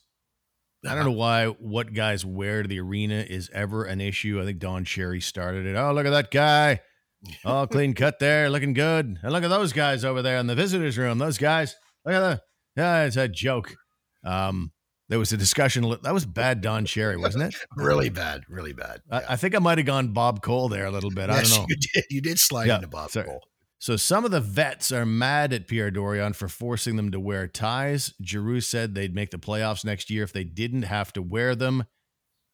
I 0.84 0.94
don't 0.94 1.04
know 1.04 1.12
why 1.12 1.46
what 1.46 1.94
guys 1.94 2.24
wear 2.24 2.62
to 2.62 2.68
the 2.68 2.80
arena 2.80 3.24
is 3.28 3.50
ever 3.54 3.84
an 3.84 4.00
issue. 4.00 4.40
I 4.40 4.44
think 4.44 4.58
Don 4.58 4.84
Cherry 4.84 5.20
started 5.20 5.66
it. 5.66 5.76
Oh, 5.76 5.92
look 5.92 6.06
at 6.06 6.10
that 6.10 6.30
guy. 6.30 6.80
All 7.44 7.68
clean 7.68 7.94
cut 7.94 8.18
there, 8.18 8.50
looking 8.50 8.72
good. 8.72 9.18
And 9.22 9.32
look 9.32 9.44
at 9.44 9.48
those 9.48 9.72
guys 9.72 10.04
over 10.04 10.22
there 10.22 10.38
in 10.38 10.48
the 10.48 10.56
visitors' 10.56 10.98
room. 10.98 11.18
Those 11.18 11.38
guys. 11.38 11.76
Look 12.04 12.14
at 12.14 12.20
that. 12.20 12.40
Yeah, 12.76 13.04
it's 13.04 13.16
a 13.16 13.28
joke. 13.28 13.76
Um, 14.24 14.72
there 15.12 15.18
was 15.18 15.30
a 15.30 15.36
discussion 15.36 15.94
that 16.04 16.14
was 16.14 16.24
bad 16.24 16.62
Don 16.62 16.86
Cherry, 16.86 17.18
wasn't 17.18 17.44
it? 17.44 17.54
really 17.76 18.08
bad, 18.08 18.44
really 18.48 18.72
bad. 18.72 19.02
Yeah. 19.10 19.18
I, 19.18 19.34
I, 19.34 19.36
think 19.36 19.54
I 19.54 19.58
might 19.58 19.76
have 19.76 19.86
gone 19.86 20.14
Bob 20.14 20.40
Cole 20.40 20.70
there 20.70 20.86
a 20.86 20.90
little 20.90 21.10
bit. 21.10 21.28
Yes, 21.28 21.52
I 21.52 21.56
don't 21.56 21.60
know. 21.60 21.66
You 21.68 21.76
did. 21.76 22.04
You 22.08 22.20
did 22.22 22.38
slide 22.38 22.68
yeah, 22.68 22.76
into 22.76 22.88
Bob 22.88 23.10
sorry. 23.10 23.26
Cole. 23.26 23.42
So 23.78 23.96
some 23.96 24.24
of 24.24 24.30
the 24.30 24.40
vets 24.40 24.90
are 24.90 25.04
mad 25.04 25.52
at 25.52 25.68
Pierre 25.68 25.90
Dorion 25.90 26.32
for 26.34 26.48
forcing 26.48 26.96
them 26.96 27.10
to 27.10 27.20
wear 27.20 27.46
ties. 27.46 28.14
Giroux 28.24 28.62
said 28.62 28.94
they'd 28.94 29.14
make 29.14 29.32
the 29.32 29.38
playoffs 29.38 29.84
next 29.84 30.08
year 30.08 30.22
if 30.22 30.32
they 30.32 30.44
didn't 30.44 30.84
have 30.84 31.12
to 31.12 31.20
wear 31.20 31.54
them. 31.54 31.84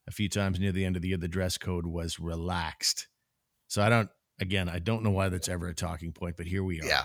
A 0.08 0.10
few 0.10 0.28
times 0.28 0.58
near 0.58 0.72
the 0.72 0.84
end 0.84 0.96
of 0.96 1.02
the 1.02 1.10
year, 1.10 1.16
the 1.16 1.28
dress 1.28 1.58
code 1.58 1.86
was 1.86 2.18
relaxed. 2.18 3.06
So 3.68 3.82
I 3.82 3.88
don't. 3.88 4.10
Again, 4.40 4.68
I 4.68 4.80
don't 4.80 5.04
know 5.04 5.10
why 5.10 5.28
that's 5.28 5.48
ever 5.48 5.68
a 5.68 5.74
talking 5.76 6.10
point, 6.10 6.36
but 6.36 6.46
here 6.46 6.64
we 6.64 6.80
are. 6.80 6.86
Yeah, 6.86 7.04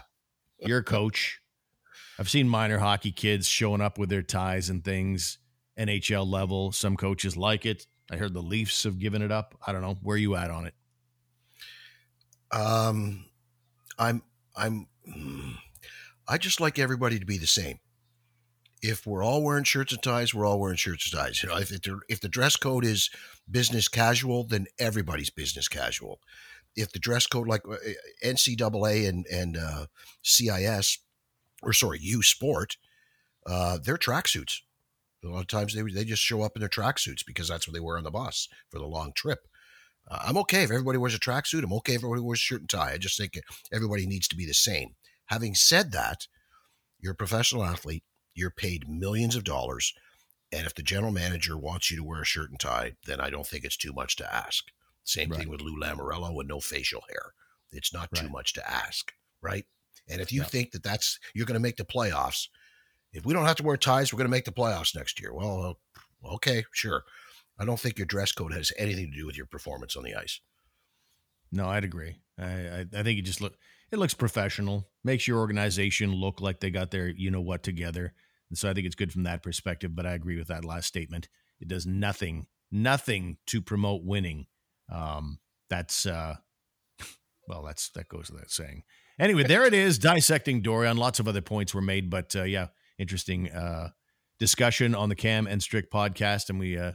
you're 0.57 0.79
a 0.79 0.83
coach. 0.83 1.41
I've 2.17 2.29
seen 2.29 2.49
minor 2.49 2.79
hockey 2.79 3.11
kids 3.11 3.47
showing 3.47 3.81
up 3.81 3.99
with 3.99 4.09
their 4.09 4.23
ties 4.23 4.71
and 4.71 4.83
things. 4.83 5.37
NHL 5.77 6.27
level. 6.27 6.71
Some 6.71 6.95
coaches 6.95 7.37
like 7.37 7.65
it. 7.65 7.85
I 8.11 8.17
heard 8.17 8.33
the 8.33 8.41
Leafs 8.41 8.83
have 8.83 8.99
given 8.99 9.21
it 9.21 9.31
up. 9.31 9.55
I 9.65 9.71
don't 9.71 9.81
know. 9.81 9.97
Where 10.01 10.17
you 10.17 10.35
at 10.35 10.51
on 10.51 10.65
it? 10.65 10.73
Um, 12.51 13.25
I'm, 13.97 14.21
I'm, 14.55 14.87
I 16.27 16.37
just 16.37 16.61
like 16.61 16.77
everybody 16.77 17.19
to 17.19 17.25
be 17.25 17.37
the 17.37 17.47
same. 17.47 17.79
If 18.81 19.07
we're 19.07 19.23
all 19.23 19.41
wearing 19.41 19.63
shirts 19.63 19.93
and 19.93 20.03
ties, 20.03 20.33
we're 20.33 20.45
all 20.45 20.59
wearing 20.59 20.77
shirts 20.77 21.11
and 21.11 21.19
ties. 21.19 21.41
You 21.41 21.49
know, 21.49 21.57
if 21.57 21.71
it, 21.71 21.87
if 22.09 22.19
the 22.19 22.29
dress 22.29 22.57
code 22.57 22.83
is 22.83 23.09
business 23.49 23.87
casual, 23.87 24.43
then 24.43 24.67
everybody's 24.77 25.29
business 25.29 25.69
casual. 25.69 26.19
If 26.75 26.91
the 26.91 26.99
dress 26.99 27.25
code, 27.25 27.47
like 27.47 27.61
uh, 27.67 27.77
NCAA 28.25 29.07
and 29.07 29.25
and 29.27 29.57
uh, 29.57 29.85
CIS, 30.21 30.99
or 31.61 31.71
sorry, 31.71 31.99
U 32.01 32.21
Sport, 32.21 32.77
uh, 33.45 33.77
they're 33.81 33.97
tracksuits. 33.97 34.59
A 35.23 35.27
lot 35.27 35.41
of 35.41 35.47
times 35.47 35.73
they 35.73 35.81
they 35.81 36.03
just 36.03 36.21
show 36.21 36.41
up 36.41 36.55
in 36.55 36.59
their 36.59 36.69
tracksuits 36.69 37.25
because 37.25 37.47
that's 37.47 37.67
what 37.67 37.73
they 37.73 37.79
wear 37.79 37.97
on 37.97 38.03
the 38.03 38.11
bus 38.11 38.49
for 38.69 38.79
the 38.79 38.85
long 38.85 39.13
trip. 39.13 39.47
Uh, 40.09 40.19
I'm 40.25 40.37
okay 40.37 40.63
if 40.63 40.71
everybody 40.71 40.97
wears 40.97 41.15
a 41.15 41.19
tracksuit. 41.19 41.63
I'm 41.63 41.73
okay 41.73 41.93
if 41.93 41.99
everybody 41.99 42.21
wears 42.21 42.39
a 42.39 42.41
shirt 42.41 42.61
and 42.61 42.69
tie. 42.69 42.91
I 42.91 42.97
just 42.97 43.17
think 43.17 43.39
everybody 43.71 44.05
needs 44.05 44.27
to 44.29 44.35
be 44.35 44.45
the 44.45 44.53
same. 44.53 44.95
Having 45.27 45.55
said 45.55 45.91
that, 45.93 46.27
you're 46.99 47.13
a 47.13 47.15
professional 47.15 47.63
athlete. 47.63 48.03
You're 48.35 48.51
paid 48.51 48.89
millions 48.89 49.35
of 49.35 49.43
dollars, 49.43 49.93
and 50.51 50.65
if 50.65 50.75
the 50.75 50.83
general 50.83 51.11
manager 51.11 51.57
wants 51.57 51.89
you 51.89 51.97
to 51.97 52.03
wear 52.03 52.21
a 52.21 52.25
shirt 52.25 52.49
and 52.49 52.59
tie, 52.59 52.93
then 53.05 53.19
I 53.19 53.29
don't 53.29 53.47
think 53.47 53.63
it's 53.63 53.77
too 53.77 53.93
much 53.93 54.15
to 54.17 54.33
ask. 54.33 54.65
Same 55.03 55.29
right. 55.29 55.39
thing 55.39 55.49
with 55.49 55.61
Lou 55.61 55.79
Lamoriello 55.79 56.39
and 56.39 56.47
no 56.47 56.59
facial 56.59 57.03
hair. 57.09 57.33
It's 57.71 57.93
not 57.93 58.09
right. 58.13 58.23
too 58.23 58.29
much 58.29 58.53
to 58.53 58.69
ask, 58.69 59.13
right? 59.41 59.65
And 60.09 60.21
if 60.21 60.31
you 60.31 60.41
yeah. 60.41 60.47
think 60.47 60.71
that 60.71 60.83
that's 60.83 61.19
you're 61.33 61.45
going 61.45 61.55
to 61.55 61.61
make 61.61 61.77
the 61.77 61.85
playoffs, 61.85 62.47
if 63.13 63.25
we 63.25 63.33
don't 63.33 63.45
have 63.45 63.57
to 63.57 63.63
wear 63.63 63.77
ties, 63.77 64.11
we're 64.11 64.17
going 64.17 64.27
to 64.27 64.31
make 64.31 64.45
the 64.45 64.51
playoffs 64.51 64.95
next 64.95 65.21
year. 65.21 65.33
Well, 65.33 65.79
okay, 66.33 66.65
sure. 66.71 67.03
I 67.59 67.65
don't 67.65 67.79
think 67.79 67.97
your 67.97 68.07
dress 68.07 68.31
code 68.31 68.53
has 68.53 68.71
anything 68.77 69.11
to 69.11 69.17
do 69.17 69.25
with 69.25 69.37
your 69.37 69.45
performance 69.45 69.95
on 69.95 70.03
the 70.03 70.15
ice. 70.15 70.39
No, 71.51 71.67
I'd 71.67 71.83
agree. 71.83 72.17
I, 72.39 72.45
I, 72.45 72.85
I 72.97 73.03
think 73.03 73.19
it 73.19 73.23
just 73.23 73.39
look 73.39 73.53
it 73.91 73.99
looks 73.99 74.15
professional, 74.15 74.89
makes 75.03 75.27
your 75.27 75.37
organization 75.37 76.13
look 76.13 76.41
like 76.41 76.59
they 76.59 76.71
got 76.71 76.89
their 76.89 77.07
you 77.07 77.29
know 77.29 77.41
what 77.41 77.61
together, 77.61 78.13
and 78.49 78.57
so 78.57 78.69
I 78.69 78.73
think 78.73 78.87
it's 78.87 78.95
good 78.95 79.13
from 79.13 79.23
that 79.23 79.43
perspective. 79.43 79.95
But 79.95 80.07
I 80.07 80.13
agree 80.13 80.37
with 80.37 80.47
that 80.47 80.65
last 80.65 80.87
statement. 80.87 81.29
It 81.59 81.67
does 81.67 81.85
nothing, 81.85 82.47
nothing 82.71 83.37
to 83.47 83.61
promote 83.61 84.03
winning. 84.03 84.47
Um, 84.91 85.37
that's 85.69 86.07
uh, 86.07 86.37
well, 87.47 87.61
that's 87.61 87.89
that 87.91 88.09
goes 88.09 88.31
without 88.31 88.49
saying. 88.49 88.81
Anyway, 89.19 89.43
there 89.43 89.65
it 89.65 89.75
is, 89.75 89.99
dissecting 89.99 90.63
Dorion. 90.63 90.97
Lots 90.97 91.19
of 91.19 91.27
other 91.27 91.41
points 91.41 91.75
were 91.75 91.81
made, 91.81 92.09
but 92.09 92.35
uh, 92.35 92.43
yeah, 92.43 92.67
interesting 92.97 93.49
uh, 93.51 93.89
discussion 94.39 94.95
on 94.95 95.09
the 95.09 95.15
Cam 95.15 95.47
and 95.47 95.61
Strick 95.61 95.91
podcast, 95.91 96.49
and 96.49 96.59
we 96.59 96.77
uh, 96.77 96.93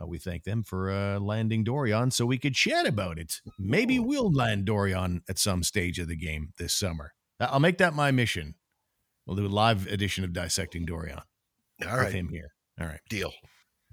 uh, 0.00 0.06
we 0.06 0.18
thank 0.18 0.44
them 0.44 0.62
for 0.62 0.90
uh, 0.90 1.18
landing 1.18 1.64
Dorion 1.64 2.10
so 2.12 2.26
we 2.26 2.38
could 2.38 2.54
chat 2.54 2.86
about 2.86 3.18
it. 3.18 3.40
Maybe 3.58 3.98
we'll 3.98 4.32
land 4.32 4.66
Dorion 4.66 5.22
at 5.28 5.38
some 5.38 5.62
stage 5.62 5.98
of 5.98 6.08
the 6.08 6.16
game 6.16 6.52
this 6.58 6.74
summer. 6.74 7.12
I'll 7.38 7.60
make 7.60 7.78
that 7.78 7.94
my 7.94 8.10
mission. 8.10 8.54
We'll 9.26 9.36
do 9.36 9.46
a 9.46 9.48
live 9.48 9.86
edition 9.86 10.24
of 10.24 10.32
Dissecting 10.32 10.86
Dorion. 10.86 11.22
All 11.86 11.96
right. 11.96 12.06
With 12.06 12.14
him 12.14 12.28
here. 12.28 12.52
All 12.80 12.86
right. 12.86 13.00
Deal. 13.08 13.32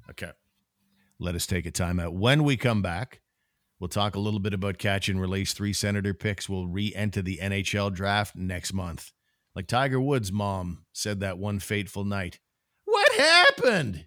Okay. 0.10 0.32
Let 1.20 1.36
us 1.36 1.46
take 1.46 1.66
a 1.66 1.72
timeout. 1.72 2.14
When 2.14 2.44
we 2.44 2.58
come 2.58 2.82
back, 2.82 3.22
we'll 3.80 3.88
talk 3.88 4.16
a 4.16 4.20
little 4.20 4.40
bit 4.40 4.54
about 4.54 4.78
catch 4.78 5.10
and 5.10 5.20
release. 5.20 5.54
Three 5.54 5.74
Senator 5.74 6.14
picks 6.14 6.48
We'll 6.48 6.68
re 6.68 6.94
enter 6.96 7.22
the 7.22 7.40
NHL 7.42 7.94
draft 7.94 8.36
next 8.36 8.74
month. 8.74 9.12
Like 9.58 9.66
Tiger 9.66 10.00
Woods' 10.00 10.32
mom 10.32 10.86
said 10.94 11.22
that 11.22 11.40
one 11.40 11.58
fateful 11.58 12.06
night. 12.06 12.40
What 12.86 13.12
happened? 13.14 14.06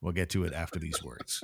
We'll 0.00 0.12
get 0.12 0.30
to 0.30 0.44
it 0.44 0.52
after 0.52 0.78
these 0.78 1.02
words. 1.02 1.42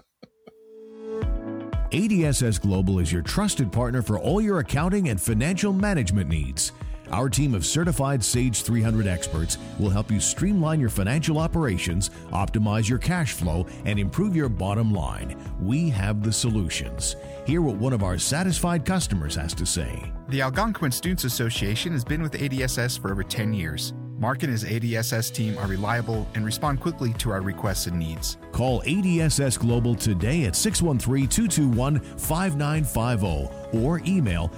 ADSS 1.90 2.62
Global 2.62 3.00
is 3.00 3.12
your 3.12 3.22
trusted 3.22 3.72
partner 3.72 4.02
for 4.02 4.20
all 4.20 4.40
your 4.40 4.60
accounting 4.60 5.08
and 5.08 5.20
financial 5.20 5.72
management 5.72 6.28
needs. 6.28 6.70
Our 7.14 7.28
team 7.28 7.54
of 7.54 7.64
certified 7.64 8.24
Sage 8.24 8.62
300 8.62 9.06
experts 9.06 9.56
will 9.78 9.88
help 9.88 10.10
you 10.10 10.18
streamline 10.18 10.80
your 10.80 10.88
financial 10.88 11.38
operations, 11.38 12.10
optimize 12.32 12.88
your 12.88 12.98
cash 12.98 13.34
flow, 13.34 13.68
and 13.84 14.00
improve 14.00 14.34
your 14.34 14.48
bottom 14.48 14.92
line. 14.92 15.40
We 15.60 15.90
have 15.90 16.24
the 16.24 16.32
solutions. 16.32 17.14
Hear 17.46 17.62
what 17.62 17.76
one 17.76 17.92
of 17.92 18.02
our 18.02 18.18
satisfied 18.18 18.84
customers 18.84 19.36
has 19.36 19.54
to 19.54 19.64
say. 19.64 20.12
The 20.28 20.40
Algonquin 20.40 20.90
Students 20.90 21.22
Association 21.22 21.92
has 21.92 22.04
been 22.04 22.20
with 22.20 22.32
ADSS 22.32 22.98
for 22.98 23.12
over 23.12 23.22
10 23.22 23.54
years. 23.54 23.94
Mark 24.18 24.42
and 24.42 24.50
his 24.50 24.64
ADSS 24.64 25.32
team 25.32 25.56
are 25.58 25.68
reliable 25.68 26.26
and 26.34 26.44
respond 26.44 26.80
quickly 26.80 27.12
to 27.14 27.30
our 27.30 27.42
requests 27.42 27.86
and 27.86 27.96
needs. 27.96 28.38
Call 28.50 28.82
ADSS 28.82 29.56
Global 29.58 29.94
today 29.94 30.46
at 30.46 30.56
613 30.56 31.28
221 31.28 32.00
5950 32.18 33.63
or 33.74 34.00
email 34.06 34.50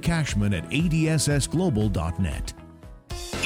mcashman 0.00 0.56
at 0.56 0.68
adssglobal.net. 0.70 2.63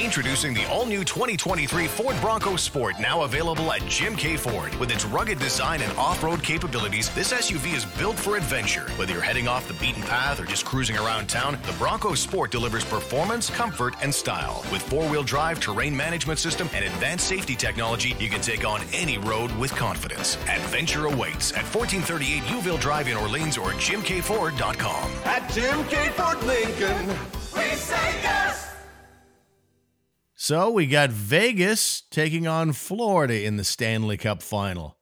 Introducing 0.01 0.55
the 0.55 0.65
all 0.67 0.87
new 0.87 1.03
2023 1.03 1.89
Ford 1.89 2.15
Bronco 2.21 2.55
Sport, 2.55 3.01
now 3.01 3.23
available 3.23 3.73
at 3.73 3.85
Jim 3.87 4.15
K. 4.15 4.37
Ford. 4.37 4.73
With 4.77 4.93
its 4.93 5.05
rugged 5.05 5.41
design 5.41 5.83
and 5.83 5.91
off 5.99 6.23
road 6.23 6.41
capabilities, 6.41 7.13
this 7.15 7.33
SUV 7.33 7.75
is 7.75 7.85
built 7.85 8.17
for 8.17 8.37
adventure. 8.37 8.89
Whether 8.97 9.15
you're 9.15 9.23
heading 9.23 9.49
off 9.49 9.67
the 9.67 9.75
beaten 9.75 10.03
path 10.03 10.39
or 10.39 10.45
just 10.45 10.65
cruising 10.65 10.97
around 10.97 11.29
town, 11.29 11.59
the 11.65 11.73
Bronco 11.73 12.15
Sport 12.15 12.53
delivers 12.53 12.85
performance, 12.85 13.51
comfort, 13.51 13.97
and 14.01 14.15
style. 14.15 14.65
With 14.71 14.83
four 14.83 15.03
wheel 15.09 15.25
drive, 15.25 15.59
terrain 15.59 15.97
management 15.97 16.39
system, 16.39 16.71
and 16.75 16.85
advanced 16.85 17.27
safety 17.27 17.57
technology, 17.57 18.15
you 18.21 18.29
can 18.29 18.41
take 18.41 18.65
on 18.65 18.83
any 18.93 19.19
road 19.19 19.51
with 19.57 19.75
confidence. 19.75 20.37
Adventure 20.49 21.07
awaits 21.07 21.51
at 21.53 21.65
1438 21.75 22.43
Youville 22.45 22.81
Drive 22.81 23.09
in 23.09 23.17
Orleans 23.17 23.59
or 23.59 23.71
jimkford.com. 23.73 25.11
At 25.25 25.51
Jim 25.51 25.85
K. 25.87 26.09
Ford 26.11 26.41
Lincoln, 26.45 27.09
we 27.57 27.75
say 27.75 28.21
yes! 28.23 28.68
So 30.41 30.71
we 30.71 30.87
got 30.87 31.11
Vegas 31.11 32.05
taking 32.13 32.47
on 32.47 32.73
Florida 32.73 33.45
in 33.45 33.57
the 33.57 33.65
Stanley 33.65 34.17
Cup 34.17 34.41
final. 34.41 34.97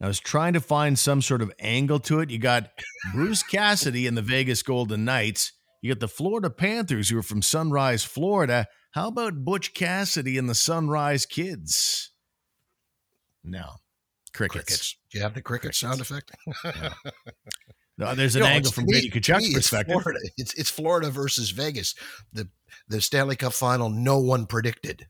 I 0.00 0.06
was 0.06 0.20
trying 0.20 0.52
to 0.52 0.60
find 0.60 0.96
some 0.96 1.22
sort 1.22 1.42
of 1.42 1.52
angle 1.58 1.98
to 1.98 2.20
it. 2.20 2.30
You 2.30 2.38
got 2.38 2.70
Bruce 3.12 3.42
Cassidy 3.42 4.06
and 4.06 4.16
the 4.16 4.22
Vegas 4.22 4.62
Golden 4.62 5.04
Knights. 5.04 5.50
You 5.82 5.92
got 5.92 5.98
the 5.98 6.06
Florida 6.06 6.50
Panthers, 6.50 7.08
who 7.08 7.18
are 7.18 7.22
from 7.24 7.42
Sunrise, 7.42 8.04
Florida. 8.04 8.68
How 8.92 9.08
about 9.08 9.44
Butch 9.44 9.74
Cassidy 9.74 10.38
and 10.38 10.48
the 10.48 10.54
Sunrise 10.54 11.26
Kids? 11.26 12.12
No, 13.42 13.72
crickets. 14.32 14.64
crickets. 14.66 14.96
Do 15.10 15.18
you 15.18 15.24
have 15.24 15.34
the 15.34 15.42
cricket 15.42 15.62
crickets. 15.62 15.78
sound 15.78 16.00
effect? 16.00 16.30
No, 18.00 18.14
there's 18.14 18.34
an 18.34 18.42
angle 18.44 18.72
from 18.72 18.86
Brady 18.86 19.10
Tkachuk's 19.10 19.52
perspective. 19.52 19.94
It's 19.94 20.02
Florida. 20.02 20.20
It's, 20.38 20.54
it's 20.54 20.70
Florida 20.70 21.10
versus 21.10 21.50
Vegas. 21.50 21.94
The 22.32 22.48
the 22.88 23.00
Stanley 23.02 23.36
Cup 23.36 23.52
final, 23.52 23.90
no 23.90 24.18
one 24.18 24.46
predicted. 24.46 25.06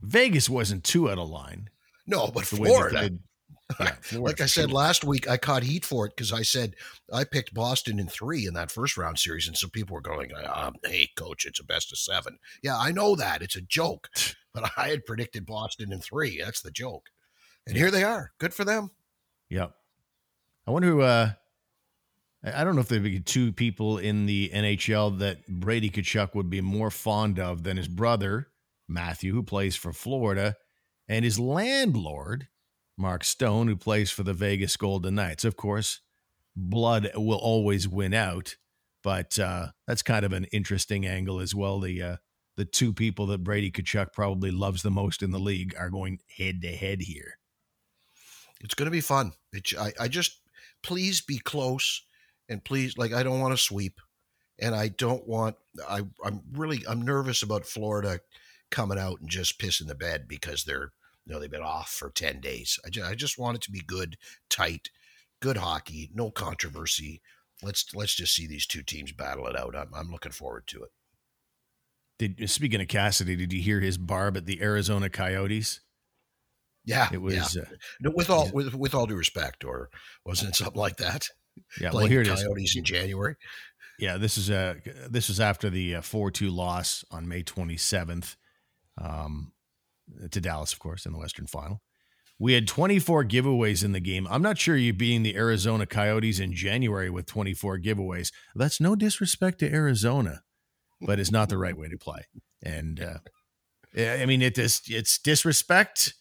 Vegas 0.00 0.50
wasn't 0.50 0.82
too 0.82 1.08
out 1.08 1.18
of 1.18 1.30
line. 1.30 1.70
No, 2.06 2.26
but 2.26 2.44
Florida. 2.44 3.10
Yeah, 3.80 3.94
like 4.18 4.40
I 4.40 4.46
said 4.46 4.72
last 4.72 5.04
week, 5.04 5.28
I 5.28 5.36
caught 5.36 5.62
heat 5.62 5.84
for 5.84 6.06
it 6.06 6.16
because 6.16 6.32
I 6.32 6.42
said 6.42 6.74
I 7.12 7.22
picked 7.22 7.54
Boston 7.54 8.00
in 8.00 8.08
three 8.08 8.46
in 8.46 8.54
that 8.54 8.72
first 8.72 8.96
round 8.96 9.18
series, 9.18 9.46
and 9.46 9.56
some 9.56 9.70
people 9.70 9.94
were 9.94 10.00
going, 10.00 10.32
um, 10.52 10.74
"Hey, 10.84 11.08
coach, 11.16 11.46
it's 11.46 11.60
a 11.60 11.64
best 11.64 11.92
of 11.92 11.98
seven. 11.98 12.38
Yeah, 12.64 12.76
I 12.76 12.90
know 12.90 13.14
that 13.14 13.42
it's 13.42 13.56
a 13.56 13.62
joke, 13.62 14.08
but 14.52 14.70
I 14.76 14.88
had 14.88 15.06
predicted 15.06 15.46
Boston 15.46 15.92
in 15.92 16.00
three. 16.00 16.42
That's 16.42 16.62
the 16.62 16.72
joke, 16.72 17.10
and 17.64 17.76
here 17.76 17.92
they 17.92 18.02
are. 18.02 18.32
Good 18.38 18.52
for 18.52 18.64
them. 18.64 18.90
Yep. 19.50 19.72
I 20.66 20.70
wonder 20.70 20.88
who. 20.88 21.00
Uh, 21.02 21.32
I 22.42 22.62
don't 22.62 22.74
know 22.74 22.82
if 22.82 22.88
there'd 22.88 23.02
be 23.02 23.20
two 23.20 23.52
people 23.52 23.96
in 23.96 24.26
the 24.26 24.50
NHL 24.52 25.18
that 25.20 25.46
Brady 25.48 25.88
Tkachuk 25.88 26.34
would 26.34 26.50
be 26.50 26.60
more 26.60 26.90
fond 26.90 27.38
of 27.38 27.62
than 27.62 27.78
his 27.78 27.88
brother 27.88 28.48
Matthew, 28.86 29.32
who 29.32 29.42
plays 29.42 29.76
for 29.76 29.94
Florida, 29.94 30.56
and 31.08 31.24
his 31.24 31.38
landlord 31.38 32.48
Mark 32.98 33.24
Stone, 33.24 33.68
who 33.68 33.76
plays 33.76 34.10
for 34.10 34.22
the 34.22 34.34
Vegas 34.34 34.76
Golden 34.76 35.14
Knights. 35.14 35.44
Of 35.44 35.56
course, 35.56 36.00
blood 36.54 37.10
will 37.14 37.38
always 37.38 37.88
win 37.88 38.12
out, 38.12 38.56
but 39.02 39.38
uh, 39.38 39.68
that's 39.86 40.02
kind 40.02 40.24
of 40.24 40.32
an 40.32 40.44
interesting 40.52 41.06
angle 41.06 41.40
as 41.40 41.54
well. 41.54 41.80
The 41.80 42.02
uh, 42.02 42.16
the 42.56 42.64
two 42.64 42.92
people 42.92 43.26
that 43.28 43.42
Brady 43.42 43.70
Tkachuk 43.70 44.12
probably 44.12 44.50
loves 44.50 44.82
the 44.82 44.90
most 44.90 45.22
in 45.22 45.30
the 45.30 45.38
league 45.38 45.74
are 45.78 45.90
going 45.90 46.18
head 46.36 46.60
to 46.62 46.68
head 46.68 47.00
here. 47.02 47.38
It's 48.60 48.74
going 48.74 48.86
to 48.86 48.92
be 48.92 49.00
fun. 49.00 49.32
It, 49.52 49.72
I, 49.78 49.92
I 49.98 50.08
just 50.08 50.40
please 50.84 51.20
be 51.20 51.38
close, 51.38 52.02
and 52.48 52.64
please, 52.64 52.96
like, 52.96 53.12
I 53.12 53.24
don't 53.24 53.40
want 53.40 53.52
to 53.52 53.62
sweep, 53.62 54.00
and 54.60 54.74
I 54.74 54.88
don't 54.88 55.26
want. 55.26 55.56
I 55.88 56.02
I'm 56.24 56.42
really 56.52 56.84
I'm 56.88 57.02
nervous 57.02 57.42
about 57.42 57.66
Florida 57.66 58.20
coming 58.70 58.98
out 58.98 59.20
and 59.20 59.28
just 59.28 59.58
pissing 59.58 59.88
the 59.88 59.94
bed 59.94 60.26
because 60.28 60.64
they're 60.64 60.92
you 61.26 61.32
know, 61.32 61.40
they've 61.40 61.50
been 61.50 61.62
off 61.62 61.90
for 61.90 62.10
10 62.10 62.40
days. 62.40 62.78
I 62.84 62.90
just, 62.90 63.10
I 63.10 63.14
just 63.14 63.38
want 63.38 63.56
it 63.56 63.62
to 63.62 63.70
be 63.70 63.80
good, 63.80 64.16
tight, 64.50 64.90
good 65.40 65.56
hockey, 65.56 66.10
no 66.14 66.30
controversy. 66.30 67.22
Let's 67.62 67.94
let's 67.94 68.14
just 68.14 68.34
see 68.34 68.46
these 68.46 68.66
two 68.66 68.82
teams 68.82 69.12
battle 69.12 69.46
it 69.46 69.56
out. 69.56 69.74
I'm, 69.76 69.88
I'm 69.94 70.10
looking 70.10 70.32
forward 70.32 70.66
to 70.68 70.82
it. 70.82 70.90
Did 72.18 72.50
speaking 72.50 72.80
of 72.80 72.88
Cassidy, 72.88 73.36
did 73.36 73.52
you 73.52 73.62
hear 73.62 73.80
his 73.80 73.96
barb 73.96 74.36
at 74.36 74.46
the 74.46 74.60
Arizona 74.60 75.08
Coyotes? 75.08 75.80
Yeah, 76.84 77.08
it 77.12 77.20
was. 77.20 77.56
Yeah. 77.56 77.62
Uh, 77.62 77.76
no, 78.00 78.12
with 78.14 78.30
all 78.30 78.50
with, 78.52 78.74
with 78.74 78.94
all 78.94 79.06
due 79.06 79.16
respect, 79.16 79.64
or 79.64 79.88
wasn't 80.24 80.50
it 80.50 80.56
something 80.56 80.80
like 80.80 80.96
that? 80.98 81.28
Yeah, 81.80 81.90
Playing 81.90 82.04
well, 82.04 82.10
here 82.10 82.22
it 82.22 82.28
Coyotes 82.28 82.70
is. 82.70 82.76
in 82.76 82.84
January. 82.84 83.36
Yeah, 83.98 84.16
this 84.16 84.36
is 84.36 84.50
a 84.50 84.56
uh, 84.56 84.74
this 85.08 85.28
was 85.28 85.40
after 85.40 85.70
the 85.70 85.96
uh, 85.96 86.00
four 86.02 86.30
two 86.30 86.50
loss 86.50 87.04
on 87.10 87.28
May 87.28 87.42
twenty 87.42 87.76
seventh. 87.76 88.36
Um, 89.00 89.52
to 90.30 90.40
Dallas, 90.40 90.72
of 90.72 90.78
course, 90.78 91.06
in 91.06 91.12
the 91.12 91.18
Western 91.18 91.46
Final. 91.46 91.80
We 92.38 92.54
had 92.54 92.66
24 92.66 93.24
giveaways 93.24 93.84
in 93.84 93.92
the 93.92 94.00
game. 94.00 94.26
I'm 94.28 94.42
not 94.42 94.58
sure 94.58 94.76
you 94.76 94.92
being 94.92 95.22
the 95.22 95.36
Arizona 95.36 95.86
Coyotes 95.86 96.40
in 96.40 96.52
January 96.52 97.08
with 97.08 97.26
24 97.26 97.78
giveaways. 97.78 98.32
That's 98.54 98.80
no 98.80 98.96
disrespect 98.96 99.60
to 99.60 99.72
Arizona, 99.72 100.42
but 101.00 101.20
it's 101.20 101.30
not 101.30 101.48
the 101.48 101.58
right 101.58 101.76
way 101.76 101.88
to 101.88 101.96
play. 101.96 102.26
And 102.62 103.00
uh, 103.00 103.18
I 103.96 104.26
mean, 104.26 104.42
it 104.42 104.58
is 104.58 104.82
it's 104.88 105.18
disrespect. 105.18 106.14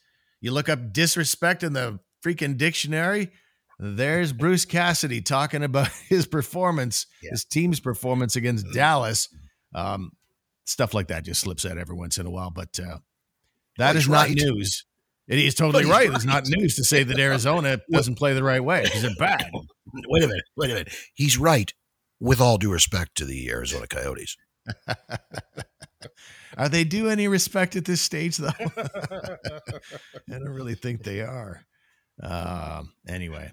You 0.44 0.52
look 0.52 0.68
up 0.68 0.92
disrespect 0.92 1.64
in 1.64 1.72
the 1.72 2.02
freaking 2.22 2.58
dictionary. 2.58 3.32
There's 3.80 4.34
Bruce 4.34 4.66
Cassidy 4.66 5.22
talking 5.22 5.64
about 5.64 5.88
his 6.10 6.28
performance, 6.28 7.08
yeah. 7.22 7.32
his 7.32 7.46
team's 7.46 7.80
performance 7.80 8.36
against 8.36 8.66
Dallas. 8.74 9.30
Um, 9.74 10.12
stuff 10.66 10.94
like 10.94 11.08
that 11.08 11.24
just 11.24 11.40
slips 11.40 11.66
out 11.66 11.78
every 11.78 11.96
once 11.96 12.18
in 12.18 12.26
a 12.26 12.30
while, 12.30 12.52
but 12.52 12.78
uh, 12.78 12.98
that 13.78 13.96
is 13.96 14.10
not 14.10 14.28
right. 14.28 14.36
news. 14.36 14.84
It 15.30 15.40
is 15.40 15.56
totally 15.56 15.86
right. 15.86 16.10
right. 16.10 16.16
It's 16.16 16.26
not 16.26 16.46
news 16.46 16.76
to 16.76 16.84
say 16.84 17.04
that 17.04 17.18
Arizona 17.18 17.80
doesn't 17.92 18.16
play 18.16 18.34
the 18.34 18.44
right 18.44 18.62
way 18.62 18.84
because 18.84 19.02
they're 19.02 19.16
bad. 19.18 19.50
Wait 20.10 20.24
a 20.24 20.28
minute. 20.28 20.44
Wait 20.58 20.72
a 20.72 20.74
minute. 20.74 20.94
He's 21.14 21.38
right. 21.38 21.74
With 22.20 22.42
all 22.42 22.58
due 22.58 22.74
respect 22.74 23.16
to 23.16 23.26
the 23.26 23.50
Arizona 23.50 23.88
Coyotes. 23.88 24.36
are 26.58 26.70
they 26.70 26.84
due 26.84 27.10
any 27.10 27.28
respect 27.28 27.76
at 27.76 27.86
this 27.86 28.02
stage, 28.02 28.38
though? 28.38 28.50
I 28.58 29.38
don't 30.28 30.50
really 30.50 30.76
think 30.76 31.04
they 31.04 31.22
are. 31.22 31.62
Um, 32.22 32.94
anyway, 33.08 33.52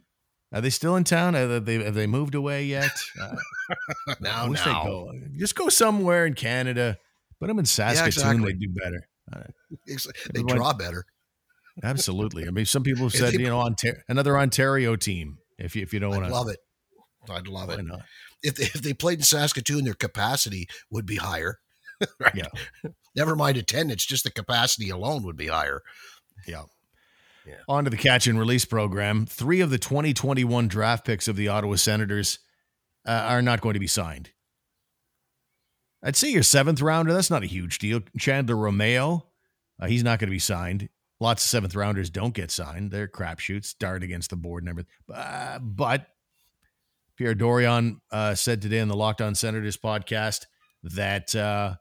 are 0.53 0.61
they 0.61 0.71
still 0.71 0.97
in 0.97 1.05
town? 1.05 1.35
Have 1.35 1.65
they, 1.65 1.83
have 1.83 1.95
they 1.95 2.07
moved 2.07 2.35
away 2.35 2.65
yet? 2.65 2.93
Uh, 3.21 3.37
now, 4.21 4.47
now. 4.47 4.85
Go. 4.85 5.13
Just 5.39 5.55
go 5.55 5.69
somewhere 5.69 6.27
in 6.27 6.35
Canada. 6.35 6.99
Put 7.39 7.49
them 7.49 7.59
in 7.59 7.65
Saskatoon. 7.65 8.03
Yeah, 8.03 8.07
exactly. 8.07 8.53
They 8.53 8.59
do 8.59 8.69
better. 8.75 9.07
They 10.35 10.43
draw 10.43 10.73
better. 10.75 11.05
Absolutely. 11.83 12.47
I 12.47 12.51
mean, 12.51 12.67
some 12.67 12.83
people 12.83 13.05
have 13.05 13.13
said, 13.13 13.35
you 13.35 13.47
know, 13.47 13.61
Ontario, 13.61 14.01
another 14.09 14.37
Ontario 14.37 14.97
team. 14.97 15.39
If 15.59 15.77
you 15.77 15.83
if 15.83 15.93
you 15.93 16.01
don't 16.01 16.11
want 16.11 16.25
to 16.25 16.33
love 16.33 16.49
it, 16.49 16.59
I'd 17.29 17.47
love 17.47 17.71
it. 17.71 17.83
Not? 17.85 18.03
If 18.43 18.57
they, 18.57 18.65
if 18.65 18.83
they 18.83 18.93
played 18.93 19.19
in 19.19 19.25
Saskatoon, 19.25 19.85
their 19.85 19.95
capacity 19.95 20.67
would 20.91 21.07
be 21.07 21.17
higher. 21.17 21.59
right? 22.21 22.35
Yeah. 22.35 22.91
Never 23.15 23.37
mind 23.37 23.57
attendance, 23.57 24.05
just 24.05 24.25
the 24.25 24.31
capacity 24.31 24.91
alone 24.91 25.23
would 25.25 25.37
be 25.37 25.49
higher. 25.49 25.83
Yeah. 26.47 26.65
Yeah. 27.47 27.55
On 27.69 27.85
to 27.85 27.91
the 27.91 27.97
catch 27.97 28.27
and 28.27 28.39
release 28.39 28.65
program. 28.65 29.27
Three 29.27 29.61
of 29.61 29.71
the 29.71 29.79
2021 29.79 30.69
draft 30.69 31.07
picks 31.07 31.27
of 31.27 31.37
the 31.37 31.49
Ottawa 31.49 31.77
Senators 31.77 32.39
uh, 33.07 33.13
are 33.13 33.43
not 33.43 33.61
going 33.61 33.75
to 33.75 33.81
be 33.81 33.87
signed. 33.87 34.31
I'd 36.03 36.17
say 36.17 36.31
your 36.31 36.43
seventh 36.43 36.81
rounder, 36.81 37.13
that's 37.13 37.31
not 37.31 37.43
a 37.43 37.47
huge 37.47 37.79
deal. 37.79 38.01
Chandler 38.19 38.57
Romeo, 38.57 39.27
uh, 39.81 39.87
he's 39.87 40.05
not 40.05 40.19
going 40.19 40.29
to 40.29 40.35
be 40.35 40.39
signed. 40.39 40.89
Lots 41.19 41.45
of 41.45 41.51
seventh 41.51 41.75
rounders 41.75 42.09
don't 42.09 42.33
get 42.33 42.51
signed. 42.51 42.91
They're 42.91 43.09
crapshoots, 43.09 43.77
dart 43.79 44.03
against 44.03 44.31
the 44.31 44.37
board 44.37 44.63
and 44.63 44.71
everything. 44.71 44.91
Uh, 45.13 45.59
but 45.59 46.07
Pierre 47.17 47.35
Dorion 47.35 48.01
uh, 48.11 48.35
said 48.35 48.63
today 48.63 48.81
on 48.81 48.89
the 48.89 48.97
Locked 48.97 49.21
On 49.21 49.35
Senators 49.35 49.77
podcast 49.77 50.47
that 50.83 51.37
uh, 51.37 51.75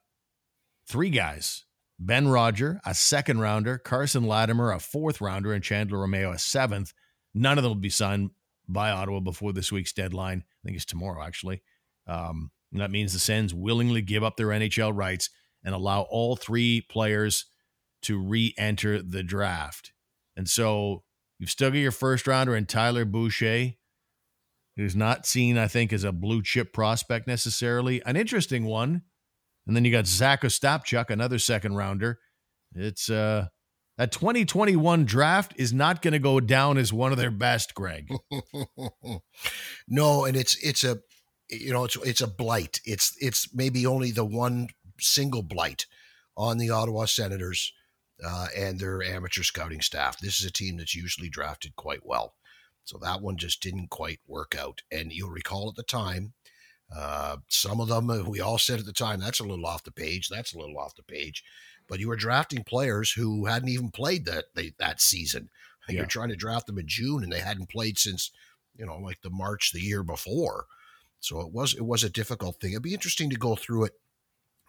three 0.90 1.12
guys 1.12 1.66
Ben 2.00 2.28
Roger, 2.28 2.80
a 2.86 2.94
second 2.94 3.40
rounder, 3.40 3.78
Carson 3.78 4.24
Latimer, 4.24 4.72
a 4.72 4.80
fourth 4.80 5.22
rounder, 5.22 5.54
and 5.54 5.64
Chandler 5.64 6.00
Romeo, 6.00 6.32
a 6.32 6.40
seventh. 6.40 6.94
None 7.34 7.58
of 7.58 7.64
them 7.64 7.72
will 7.72 7.80
be 7.80 7.90
signed 7.90 8.32
by 8.68 8.90
Ottawa 8.90 9.20
before 9.20 9.52
this 9.52 9.72
week's 9.72 9.94
deadline. 9.94 10.44
I 10.48 10.60
think 10.66 10.78
it's 10.78 10.86
tomorrow, 10.86 11.22
actually. 11.22 11.62
Um, 12.08 12.52
that 12.72 12.92
means 12.92 13.14
the 13.14 13.20
Sens 13.20 13.54
willingly 13.54 14.02
give 14.02 14.24
up 14.24 14.38
their 14.38 14.48
NHL 14.48 14.96
rights 14.96 15.30
and 15.64 15.76
allow 15.76 16.02
all 16.04 16.36
three 16.36 16.82
players 16.90 17.46
to 18.04 18.18
re 18.18 18.54
enter 18.58 19.02
the 19.02 19.24
draft. 19.24 19.92
And 20.38 20.48
so 20.48 21.04
you've 21.38 21.50
still 21.50 21.70
got 21.70 21.78
your 21.78 21.92
first 21.92 22.28
rounder 22.28 22.56
in 22.56 22.66
Tyler 22.66 23.04
Boucher, 23.04 23.74
who's 24.78 24.96
not 24.96 25.26
seen, 25.26 25.58
I 25.58 25.68
think, 25.68 25.92
as 25.92 26.06
a 26.06 26.14
blue 26.14 26.42
chip 26.42 26.72
prospect 26.72 27.28
necessarily. 27.28 28.02
An 28.06 28.16
interesting 28.16 28.66
one. 28.66 29.02
And 29.70 29.76
then 29.76 29.86
you 29.86 29.92
got 29.92 30.08
Zack 30.08 30.42
Ostapchuk, 30.42 31.12
another 31.12 31.38
second 31.38 31.76
rounder. 31.76 32.18
It's 32.74 33.08
uh 33.08 33.50
that 34.00 34.12
2021 34.12 35.06
draft 35.06 35.54
is 35.58 35.72
not 35.72 36.02
going 36.02 36.14
to 36.14 36.20
go 36.20 36.40
down 36.40 36.80
as 36.80 36.92
one 36.92 37.12
of 37.12 37.20
their 37.20 37.30
best, 37.30 37.76
Greg. 37.76 38.10
no, 39.88 40.26
and 40.26 40.36
it's 40.36 40.58
it's 40.66 40.84
a 40.84 41.02
you 41.52 41.72
know, 41.72 41.84
it's 41.84 41.96
it's 41.98 42.22
a 42.22 42.28
blight. 42.28 42.82
It's 42.84 43.14
it's 43.20 43.54
maybe 43.54 43.86
only 43.86 44.10
the 44.10 44.26
one 44.26 44.70
single 45.00 45.44
blight 45.44 45.86
on 46.36 46.58
the 46.58 46.72
Ottawa 46.72 47.06
Senators 47.06 47.72
uh, 48.26 48.48
and 48.58 48.80
their 48.80 49.04
amateur 49.04 49.44
scouting 49.44 49.82
staff. 49.82 50.18
This 50.18 50.40
is 50.40 50.48
a 50.48 50.52
team 50.52 50.78
that's 50.78 50.96
usually 50.96 51.30
drafted 51.30 51.76
quite 51.76 52.04
well, 52.04 52.34
so 52.86 52.98
that 53.04 53.22
one 53.22 53.38
just 53.38 53.62
didn't 53.62 53.92
quite 53.92 54.20
work 54.26 54.56
out. 54.58 54.82
And 54.92 55.14
you'll 55.14 55.30
recall 55.30 55.70
at 55.70 55.76
the 55.76 55.84
time, 55.84 56.34
uh, 56.96 57.38
some 57.48 57.80
of 57.80 57.88
them 57.88 58.10
uh, 58.10 58.24
we 58.24 58.40
all 58.40 58.58
said 58.58 58.80
at 58.80 58.86
the 58.86 58.94
time 58.94 59.20
that's 59.20 59.40
a 59.40 59.46
little 59.46 59.66
off 59.66 59.84
the 59.84 59.92
page. 59.92 60.28
That's 60.30 60.54
a 60.54 60.58
little 60.58 60.78
off 60.78 60.96
the 60.96 61.04
page, 61.04 61.44
but 61.88 62.00
you 62.00 62.08
were 62.08 62.16
drafting 62.16 62.64
players 62.64 63.12
who 63.12 63.46
hadn't 63.46 63.70
even 63.70 63.92
played 63.92 64.26
that 64.26 64.46
they, 64.56 64.74
that 64.80 65.02
season. 65.02 65.50
Yeah. 65.88 66.02
You're 66.02 66.06
trying 66.06 66.30
to 66.30 66.36
draft 66.36 66.68
them 66.68 66.78
in 66.78 66.88
June, 66.88 67.24
and 67.24 67.32
they 67.34 67.40
hadn't 67.40 67.72
played 67.72 67.98
since 67.98 68.30
you 68.78 68.86
know 68.86 68.98
like 68.98 69.22
the 69.24 69.32
March 69.32 69.72
the 69.72 69.80
year 69.80 70.04
before. 70.04 70.66
So 71.20 71.42
it 71.42 71.52
was 71.52 71.74
it 71.74 71.84
was 71.84 72.04
a 72.04 72.12
difficult 72.12 72.58
thing. 72.58 72.74
It'd 72.74 72.84
be 72.84 72.94
interesting 72.94 73.32
to 73.32 73.36
go 73.36 73.56
through 73.56 73.86
it, 73.86 73.94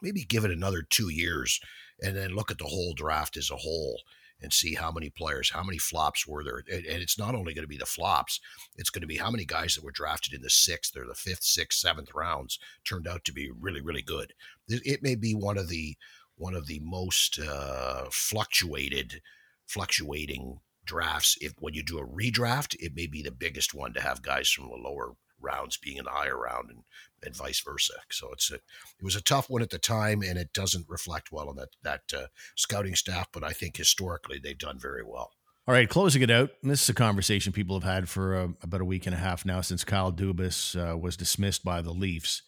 maybe 0.00 0.24
give 0.24 0.46
it 0.46 0.50
another 0.50 0.80
two 0.80 1.10
years, 1.10 1.60
and 2.00 2.16
then 2.16 2.34
look 2.34 2.50
at 2.50 2.56
the 2.56 2.64
whole 2.64 2.94
draft 2.94 3.36
as 3.36 3.50
a 3.50 3.56
whole 3.56 4.00
and 4.42 4.52
see 4.52 4.74
how 4.74 4.90
many 4.90 5.10
players, 5.10 5.50
how 5.50 5.62
many 5.62 5.78
flops 5.78 6.26
were 6.26 6.42
there. 6.44 6.62
And, 6.70 6.86
and 6.86 7.02
it's 7.02 7.18
not 7.18 7.34
only 7.34 7.54
going 7.54 7.64
to 7.64 7.68
be 7.68 7.76
the 7.76 7.86
flops; 7.86 8.40
it's 8.76 8.90
going 8.90 9.02
to 9.02 9.06
be 9.06 9.16
how 9.18 9.30
many 9.30 9.44
guys 9.44 9.74
that 9.74 9.84
were 9.84 9.90
drafted 9.90 10.34
in 10.34 10.42
the 10.42 10.50
sixth 10.50 10.96
or 10.96 11.06
the 11.06 11.14
fifth, 11.14 11.42
sixth, 11.42 11.78
seventh 11.78 12.14
rounds 12.14 12.58
turned 12.84 13.06
out 13.06 13.24
to 13.24 13.32
be 13.32 13.50
really, 13.50 13.80
really 13.80 14.02
good. 14.02 14.32
It 14.68 15.02
may 15.02 15.14
be 15.14 15.34
one 15.34 15.58
of 15.58 15.68
the 15.68 15.96
one 16.36 16.54
of 16.54 16.66
the 16.66 16.80
most 16.82 17.38
uh, 17.38 18.04
fluctuated, 18.10 19.20
fluctuating 19.66 20.60
drafts, 20.90 21.36
if 21.40 21.52
when 21.60 21.74
you 21.74 21.82
do 21.82 21.98
a 21.98 22.06
redraft, 22.06 22.74
it 22.80 22.96
may 22.96 23.06
be 23.06 23.22
the 23.22 23.30
biggest 23.30 23.74
one 23.74 23.92
to 23.92 24.00
have 24.00 24.22
guys 24.22 24.50
from 24.50 24.68
the 24.68 24.76
lower 24.76 25.12
rounds 25.40 25.76
being 25.76 25.96
in 25.96 26.04
the 26.04 26.10
higher 26.10 26.38
round 26.38 26.70
and, 26.70 26.82
and 27.22 27.36
vice 27.36 27.60
versa. 27.60 27.94
So 28.10 28.30
it's 28.32 28.50
a, 28.50 28.56
it 28.56 29.02
was 29.02 29.16
a 29.16 29.22
tough 29.22 29.48
one 29.48 29.62
at 29.62 29.70
the 29.70 29.78
time, 29.78 30.22
and 30.22 30.38
it 30.38 30.52
doesn't 30.52 30.88
reflect 30.88 31.32
well 31.32 31.48
on 31.48 31.56
that 31.56 31.70
that 31.82 32.02
uh, 32.14 32.26
scouting 32.56 32.94
staff. 32.94 33.28
But 33.32 33.44
I 33.44 33.52
think 33.52 33.76
historically 33.76 34.38
they've 34.38 34.58
done 34.58 34.78
very 34.78 35.02
well. 35.04 35.32
All 35.68 35.74
right, 35.74 35.88
closing 35.88 36.22
it 36.22 36.30
out. 36.30 36.50
This 36.62 36.82
is 36.82 36.88
a 36.88 36.94
conversation 36.94 37.52
people 37.52 37.78
have 37.78 37.88
had 37.88 38.08
for 38.08 38.34
uh, 38.34 38.48
about 38.62 38.80
a 38.80 38.84
week 38.84 39.06
and 39.06 39.14
a 39.14 39.18
half 39.18 39.44
now 39.44 39.60
since 39.60 39.84
Kyle 39.84 40.12
Dubas 40.12 40.74
uh, 40.74 40.96
was 40.96 41.16
dismissed 41.16 41.64
by 41.64 41.80
the 41.80 41.92
Leafs, 41.92 42.42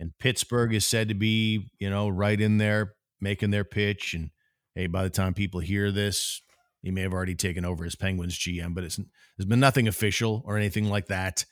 and 0.00 0.16
Pittsburgh 0.18 0.72
is 0.74 0.86
said 0.86 1.08
to 1.08 1.14
be 1.14 1.70
you 1.78 1.90
know 1.90 2.08
right 2.08 2.40
in 2.40 2.58
there 2.58 2.94
making 3.20 3.50
their 3.50 3.64
pitch. 3.64 4.14
And 4.14 4.30
hey, 4.74 4.86
by 4.86 5.02
the 5.02 5.10
time 5.10 5.34
people 5.34 5.60
hear 5.60 5.90
this, 5.90 6.40
he 6.82 6.90
may 6.90 7.02
have 7.02 7.12
already 7.12 7.34
taken 7.34 7.64
over 7.64 7.84
as 7.84 7.94
Penguins 7.94 8.38
GM, 8.38 8.74
but 8.74 8.84
it's 8.84 8.96
there's 9.36 9.48
been 9.48 9.60
nothing 9.60 9.88
official 9.88 10.42
or 10.46 10.56
anything 10.56 10.88
like 10.88 11.06
that. 11.06 11.44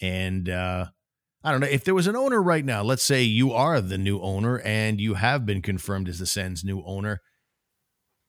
And 0.00 0.48
uh, 0.48 0.86
I 1.42 1.50
don't 1.50 1.60
know 1.60 1.66
if 1.66 1.84
there 1.84 1.94
was 1.94 2.06
an 2.06 2.16
owner 2.16 2.42
right 2.42 2.64
now. 2.64 2.82
Let's 2.82 3.02
say 3.02 3.22
you 3.22 3.52
are 3.52 3.80
the 3.80 3.98
new 3.98 4.20
owner 4.20 4.60
and 4.60 5.00
you 5.00 5.14
have 5.14 5.46
been 5.46 5.62
confirmed 5.62 6.08
as 6.08 6.18
the 6.18 6.26
Sens' 6.26 6.64
new 6.64 6.82
owner. 6.84 7.20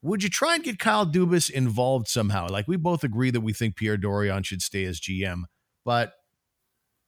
Would 0.01 0.23
you 0.23 0.29
try 0.29 0.55
and 0.55 0.63
get 0.63 0.79
Kyle 0.79 1.05
Dubas 1.05 1.49
involved 1.49 2.07
somehow? 2.07 2.47
Like 2.47 2.67
we 2.67 2.77
both 2.77 3.03
agree 3.03 3.31
that 3.31 3.41
we 3.41 3.51
think 3.51 3.75
Pierre 3.75 3.97
Dorion 3.97 4.43
should 4.43 4.61
stay 4.61 4.85
as 4.85 4.99
GM, 4.99 5.41
but 5.83 6.13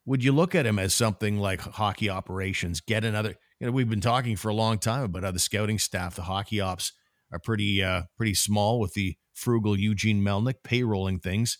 would 0.06 0.24
you 0.24 0.32
look 0.32 0.56
at 0.56 0.65
him 0.65 0.80
as 0.80 0.93
something 0.93 1.38
like 1.38 1.62
hockey 1.62 2.10
operations? 2.10 2.82
Get 2.82 3.06
another. 3.06 3.36
You 3.60 3.67
know, 3.67 3.71
we've 3.71 3.89
been 3.89 4.02
talking 4.02 4.36
for 4.36 4.50
a 4.50 4.54
long 4.54 4.80
time 4.80 5.04
about 5.04 5.24
how 5.24 5.32
the 5.32 5.39
scouting 5.39 5.80
staff, 5.80 6.15
the 6.15 6.24
hockey 6.24 6.60
ops, 6.60 6.91
are 7.32 7.39
pretty 7.39 7.84
uh, 7.84 8.04
pretty 8.17 8.34
small 8.34 8.80
with 8.80 8.93
the 8.93 9.15
frugal 9.34 9.78
Eugene 9.78 10.21
Melnyk 10.21 10.56
payrolling 10.65 11.21
things. 11.21 11.58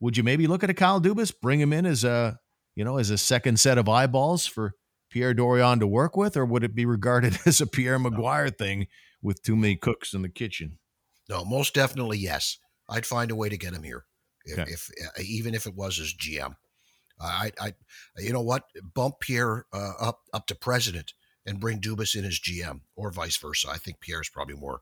Would 0.00 0.16
you 0.16 0.22
maybe 0.22 0.46
look 0.46 0.62
at 0.62 0.70
a 0.70 0.74
Kyle 0.74 1.00
Dubas, 1.00 1.32
bring 1.40 1.60
him 1.60 1.72
in 1.72 1.86
as 1.86 2.04
a 2.04 2.38
you 2.74 2.84
know 2.84 2.98
as 2.98 3.10
a 3.10 3.18
second 3.18 3.58
set 3.58 3.78
of 3.78 3.88
eyeballs 3.88 4.46
for 4.46 4.74
Pierre 5.10 5.34
Dorion 5.34 5.80
to 5.80 5.86
work 5.86 6.16
with, 6.16 6.36
or 6.36 6.44
would 6.44 6.64
it 6.64 6.74
be 6.74 6.86
regarded 6.86 7.38
as 7.46 7.60
a 7.60 7.66
Pierre 7.66 7.98
McGuire 7.98 8.56
thing 8.56 8.86
with 9.22 9.42
too 9.42 9.56
many 9.56 9.76
cooks 9.76 10.14
in 10.14 10.22
the 10.22 10.28
kitchen? 10.28 10.78
No, 11.28 11.44
most 11.44 11.74
definitely 11.74 12.18
yes. 12.18 12.58
I'd 12.88 13.06
find 13.06 13.30
a 13.30 13.36
way 13.36 13.48
to 13.48 13.58
get 13.58 13.74
him 13.74 13.82
here, 13.82 14.06
if, 14.44 14.58
okay. 14.58 14.70
if 14.70 14.90
uh, 15.04 15.22
even 15.22 15.54
if 15.54 15.66
it 15.66 15.74
was 15.74 15.98
as 15.98 16.14
GM. 16.14 16.54
I, 17.20 17.50
I, 17.60 17.74
you 18.16 18.32
know 18.32 18.42
what? 18.42 18.64
Bump 18.94 19.16
Pierre 19.20 19.66
uh, 19.72 19.92
up 20.00 20.20
up 20.32 20.46
to 20.46 20.54
president 20.54 21.12
and 21.44 21.60
bring 21.60 21.80
Dubas 21.80 22.14
in 22.14 22.24
as 22.24 22.38
GM, 22.38 22.82
or 22.94 23.10
vice 23.10 23.36
versa. 23.36 23.68
I 23.70 23.76
think 23.78 24.00
Pierre's 24.00 24.28
probably 24.28 24.54
more 24.54 24.80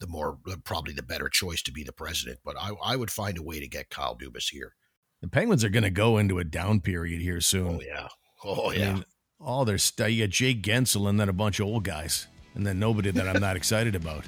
the 0.00 0.06
more 0.06 0.38
probably 0.64 0.92
the 0.94 1.02
better 1.02 1.28
choice 1.28 1.62
to 1.62 1.72
be 1.72 1.84
the 1.84 1.92
president. 1.92 2.38
But 2.44 2.56
I, 2.58 2.72
I 2.82 2.96
would 2.96 3.10
find 3.10 3.38
a 3.38 3.42
way 3.42 3.60
to 3.60 3.68
get 3.68 3.90
Kyle 3.90 4.16
Dubas 4.16 4.50
here. 4.50 4.74
The 5.20 5.28
Penguins 5.28 5.62
are 5.64 5.68
going 5.68 5.84
to 5.84 5.90
go 5.90 6.16
into 6.18 6.38
a 6.38 6.44
down 6.44 6.80
period 6.80 7.20
here 7.20 7.40
soon. 7.40 7.76
Oh 7.76 7.80
yeah, 7.80 8.08
oh 8.44 8.70
yeah. 8.72 8.90
I 8.90 8.92
mean, 8.94 9.04
all 9.38 9.64
their. 9.64 9.78
You 10.08 10.26
got 10.26 10.30
Jake 10.30 10.62
Guentzel 10.62 11.08
and 11.08 11.20
then 11.20 11.28
a 11.28 11.34
bunch 11.34 11.60
of 11.60 11.66
old 11.66 11.84
guys, 11.84 12.26
and 12.54 12.66
then 12.66 12.78
nobody 12.78 13.10
that 13.10 13.28
I'm 13.28 13.40
not 13.40 13.56
excited 13.56 13.94
about. 13.94 14.24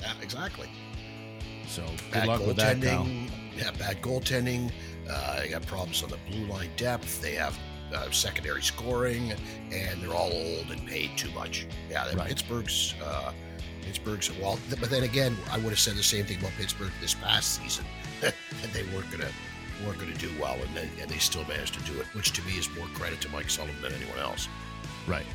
Yeah, 0.00 0.12
exactly. 0.22 0.70
So 1.68 1.82
good 1.82 2.12
bad 2.12 2.28
luck 2.28 2.46
with 2.46 2.56
that, 2.56 2.80
Kyle. 2.80 3.06
Yeah, 3.56 3.70
bad 3.78 4.02
goaltending. 4.02 4.72
Uh, 5.08 5.40
they 5.40 5.50
got 5.50 5.66
problems 5.66 6.02
on 6.02 6.10
the 6.10 6.18
blue 6.30 6.46
line 6.46 6.70
depth. 6.76 7.20
They 7.20 7.34
have 7.34 7.58
uh, 7.94 8.10
secondary 8.10 8.62
scoring, 8.62 9.32
and 9.72 10.02
they're 10.02 10.14
all 10.14 10.32
old 10.32 10.70
and 10.70 10.86
paid 10.86 11.16
too 11.16 11.30
much. 11.32 11.66
Yeah, 11.90 12.06
right. 12.14 12.28
Pittsburgh's 12.28 12.94
uh, 13.04 13.32
Pittsburgh's 13.84 14.30
well, 14.38 14.58
but 14.80 14.90
then 14.90 15.02
again, 15.02 15.36
I 15.50 15.56
would 15.58 15.70
have 15.70 15.78
said 15.78 15.96
the 15.96 16.02
same 16.02 16.24
thing 16.24 16.38
about 16.38 16.52
Pittsburgh 16.52 16.90
this 17.00 17.14
past 17.14 17.60
season, 17.60 17.84
and 18.22 18.32
they 18.72 18.82
weren't 18.94 19.10
gonna 19.10 19.30
weren't 19.84 19.98
gonna 19.98 20.14
do 20.14 20.30
well, 20.40 20.54
and 20.54 20.74
then 20.76 20.88
and 21.00 21.10
they 21.10 21.18
still 21.18 21.44
managed 21.44 21.74
to 21.74 21.92
do 21.92 22.00
it, 22.00 22.06
which 22.14 22.32
to 22.32 22.42
me 22.42 22.52
is 22.52 22.68
more 22.76 22.86
credit 22.94 23.20
to 23.22 23.28
Mike 23.30 23.50
Sullivan 23.50 23.80
than 23.82 23.92
anyone 23.92 24.18
else. 24.18 24.48
Right. 25.06 25.26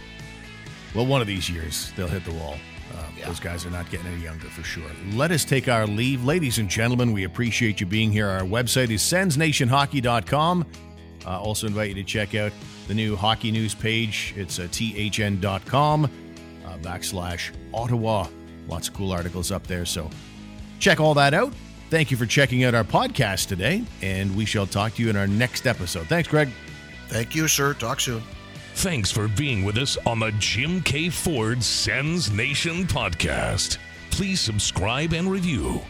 Well, 0.96 1.06
one 1.06 1.22
of 1.22 1.28
these 1.28 1.50
years 1.50 1.92
they'll 1.96 2.08
hit 2.08 2.26
the 2.26 2.34
wall. 2.34 2.56
Uh, 2.98 3.04
yeah. 3.18 3.28
Those 3.28 3.40
guys 3.40 3.66
are 3.68 3.70
not 3.70 3.90
getting 3.92 4.08
any 4.08 4.24
younger 4.24 4.48
for 4.48 4.64
sure. 4.64 4.90
Let 5.14 5.32
us 5.32 5.46
take 5.46 5.68
our 5.68 5.86
leave. 5.86 6.26
Ladies 6.26 6.58
and 6.58 6.68
gentlemen, 6.68 7.12
we 7.12 7.24
appreciate 7.24 7.80
you 7.80 7.86
being 7.86 8.12
here. 8.12 8.28
Our 8.28 8.42
website 8.42 8.90
is 8.90 9.02
sensnationhockey.com. 9.02 10.66
Uh, 11.26 11.40
also 11.40 11.68
invite 11.68 11.90
you 11.90 11.96
to 11.96 12.04
check 12.04 12.34
out 12.34 12.52
the 12.88 12.96
new 12.96 13.16
hockey 13.16 13.52
news 13.52 13.76
page. 13.76 14.34
It's 14.36 14.58
uh, 14.58 14.64
thn.com 14.64 16.06
uh, 16.06 16.78
backslash 16.80 17.52
Ottawa 17.74 18.28
Lots 18.70 18.88
of 18.88 18.94
cool 18.94 19.12
articles 19.12 19.52
up 19.52 19.68
there. 19.68 19.86
So 19.86 20.10
check 20.80 21.00
all 21.00 21.16
that 21.16 21.34
out. 21.34 21.52
Thank 21.90 22.12
you 22.12 22.18
for 22.18 22.28
checking 22.28 22.64
out 22.64 22.76
our 22.76 22.84
podcast 22.84 23.48
today, 23.48 23.84
and 24.04 24.36
we 24.36 24.46
shall 24.46 24.68
talk 24.68 24.94
to 24.96 25.02
you 25.02 25.10
in 25.10 25.16
our 25.16 25.26
next 25.26 25.66
episode. 25.66 26.06
Thanks, 26.08 26.30
Greg. 26.30 26.50
Thank 27.08 27.34
you, 27.34 27.48
sir. 27.48 27.74
Talk 27.74 28.00
soon. 28.00 28.22
Thanks 28.76 29.12
for 29.12 29.28
being 29.28 29.66
with 29.66 29.76
us 29.78 29.98
on 30.06 30.20
the 30.20 30.32
Jim 30.38 30.82
Keay 30.82 31.10
Ford 31.10 31.64
Sens 31.64 32.30
Nation 32.32 32.86
podcast. 32.86 33.80
Please 34.12 34.40
subscribe 34.40 35.14
and 35.14 35.32
review. 35.32 35.82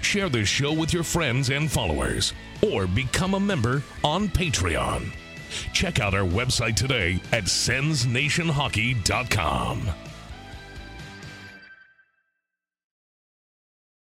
Share 0.00 0.28
this 0.28 0.48
show 0.48 0.72
with 0.72 0.92
your 0.92 1.02
friends 1.02 1.50
and 1.50 1.68
followers, 1.70 2.32
or 2.62 2.86
become 2.86 3.34
a 3.34 3.40
member 3.40 3.82
on 4.04 4.28
Patreon. 4.28 5.10
Check 5.72 5.98
out 6.00 6.14
our 6.14 6.26
website 6.26 6.76
today 6.76 7.20
at 7.32 7.44
sensnationhockey.com. 7.44 10.07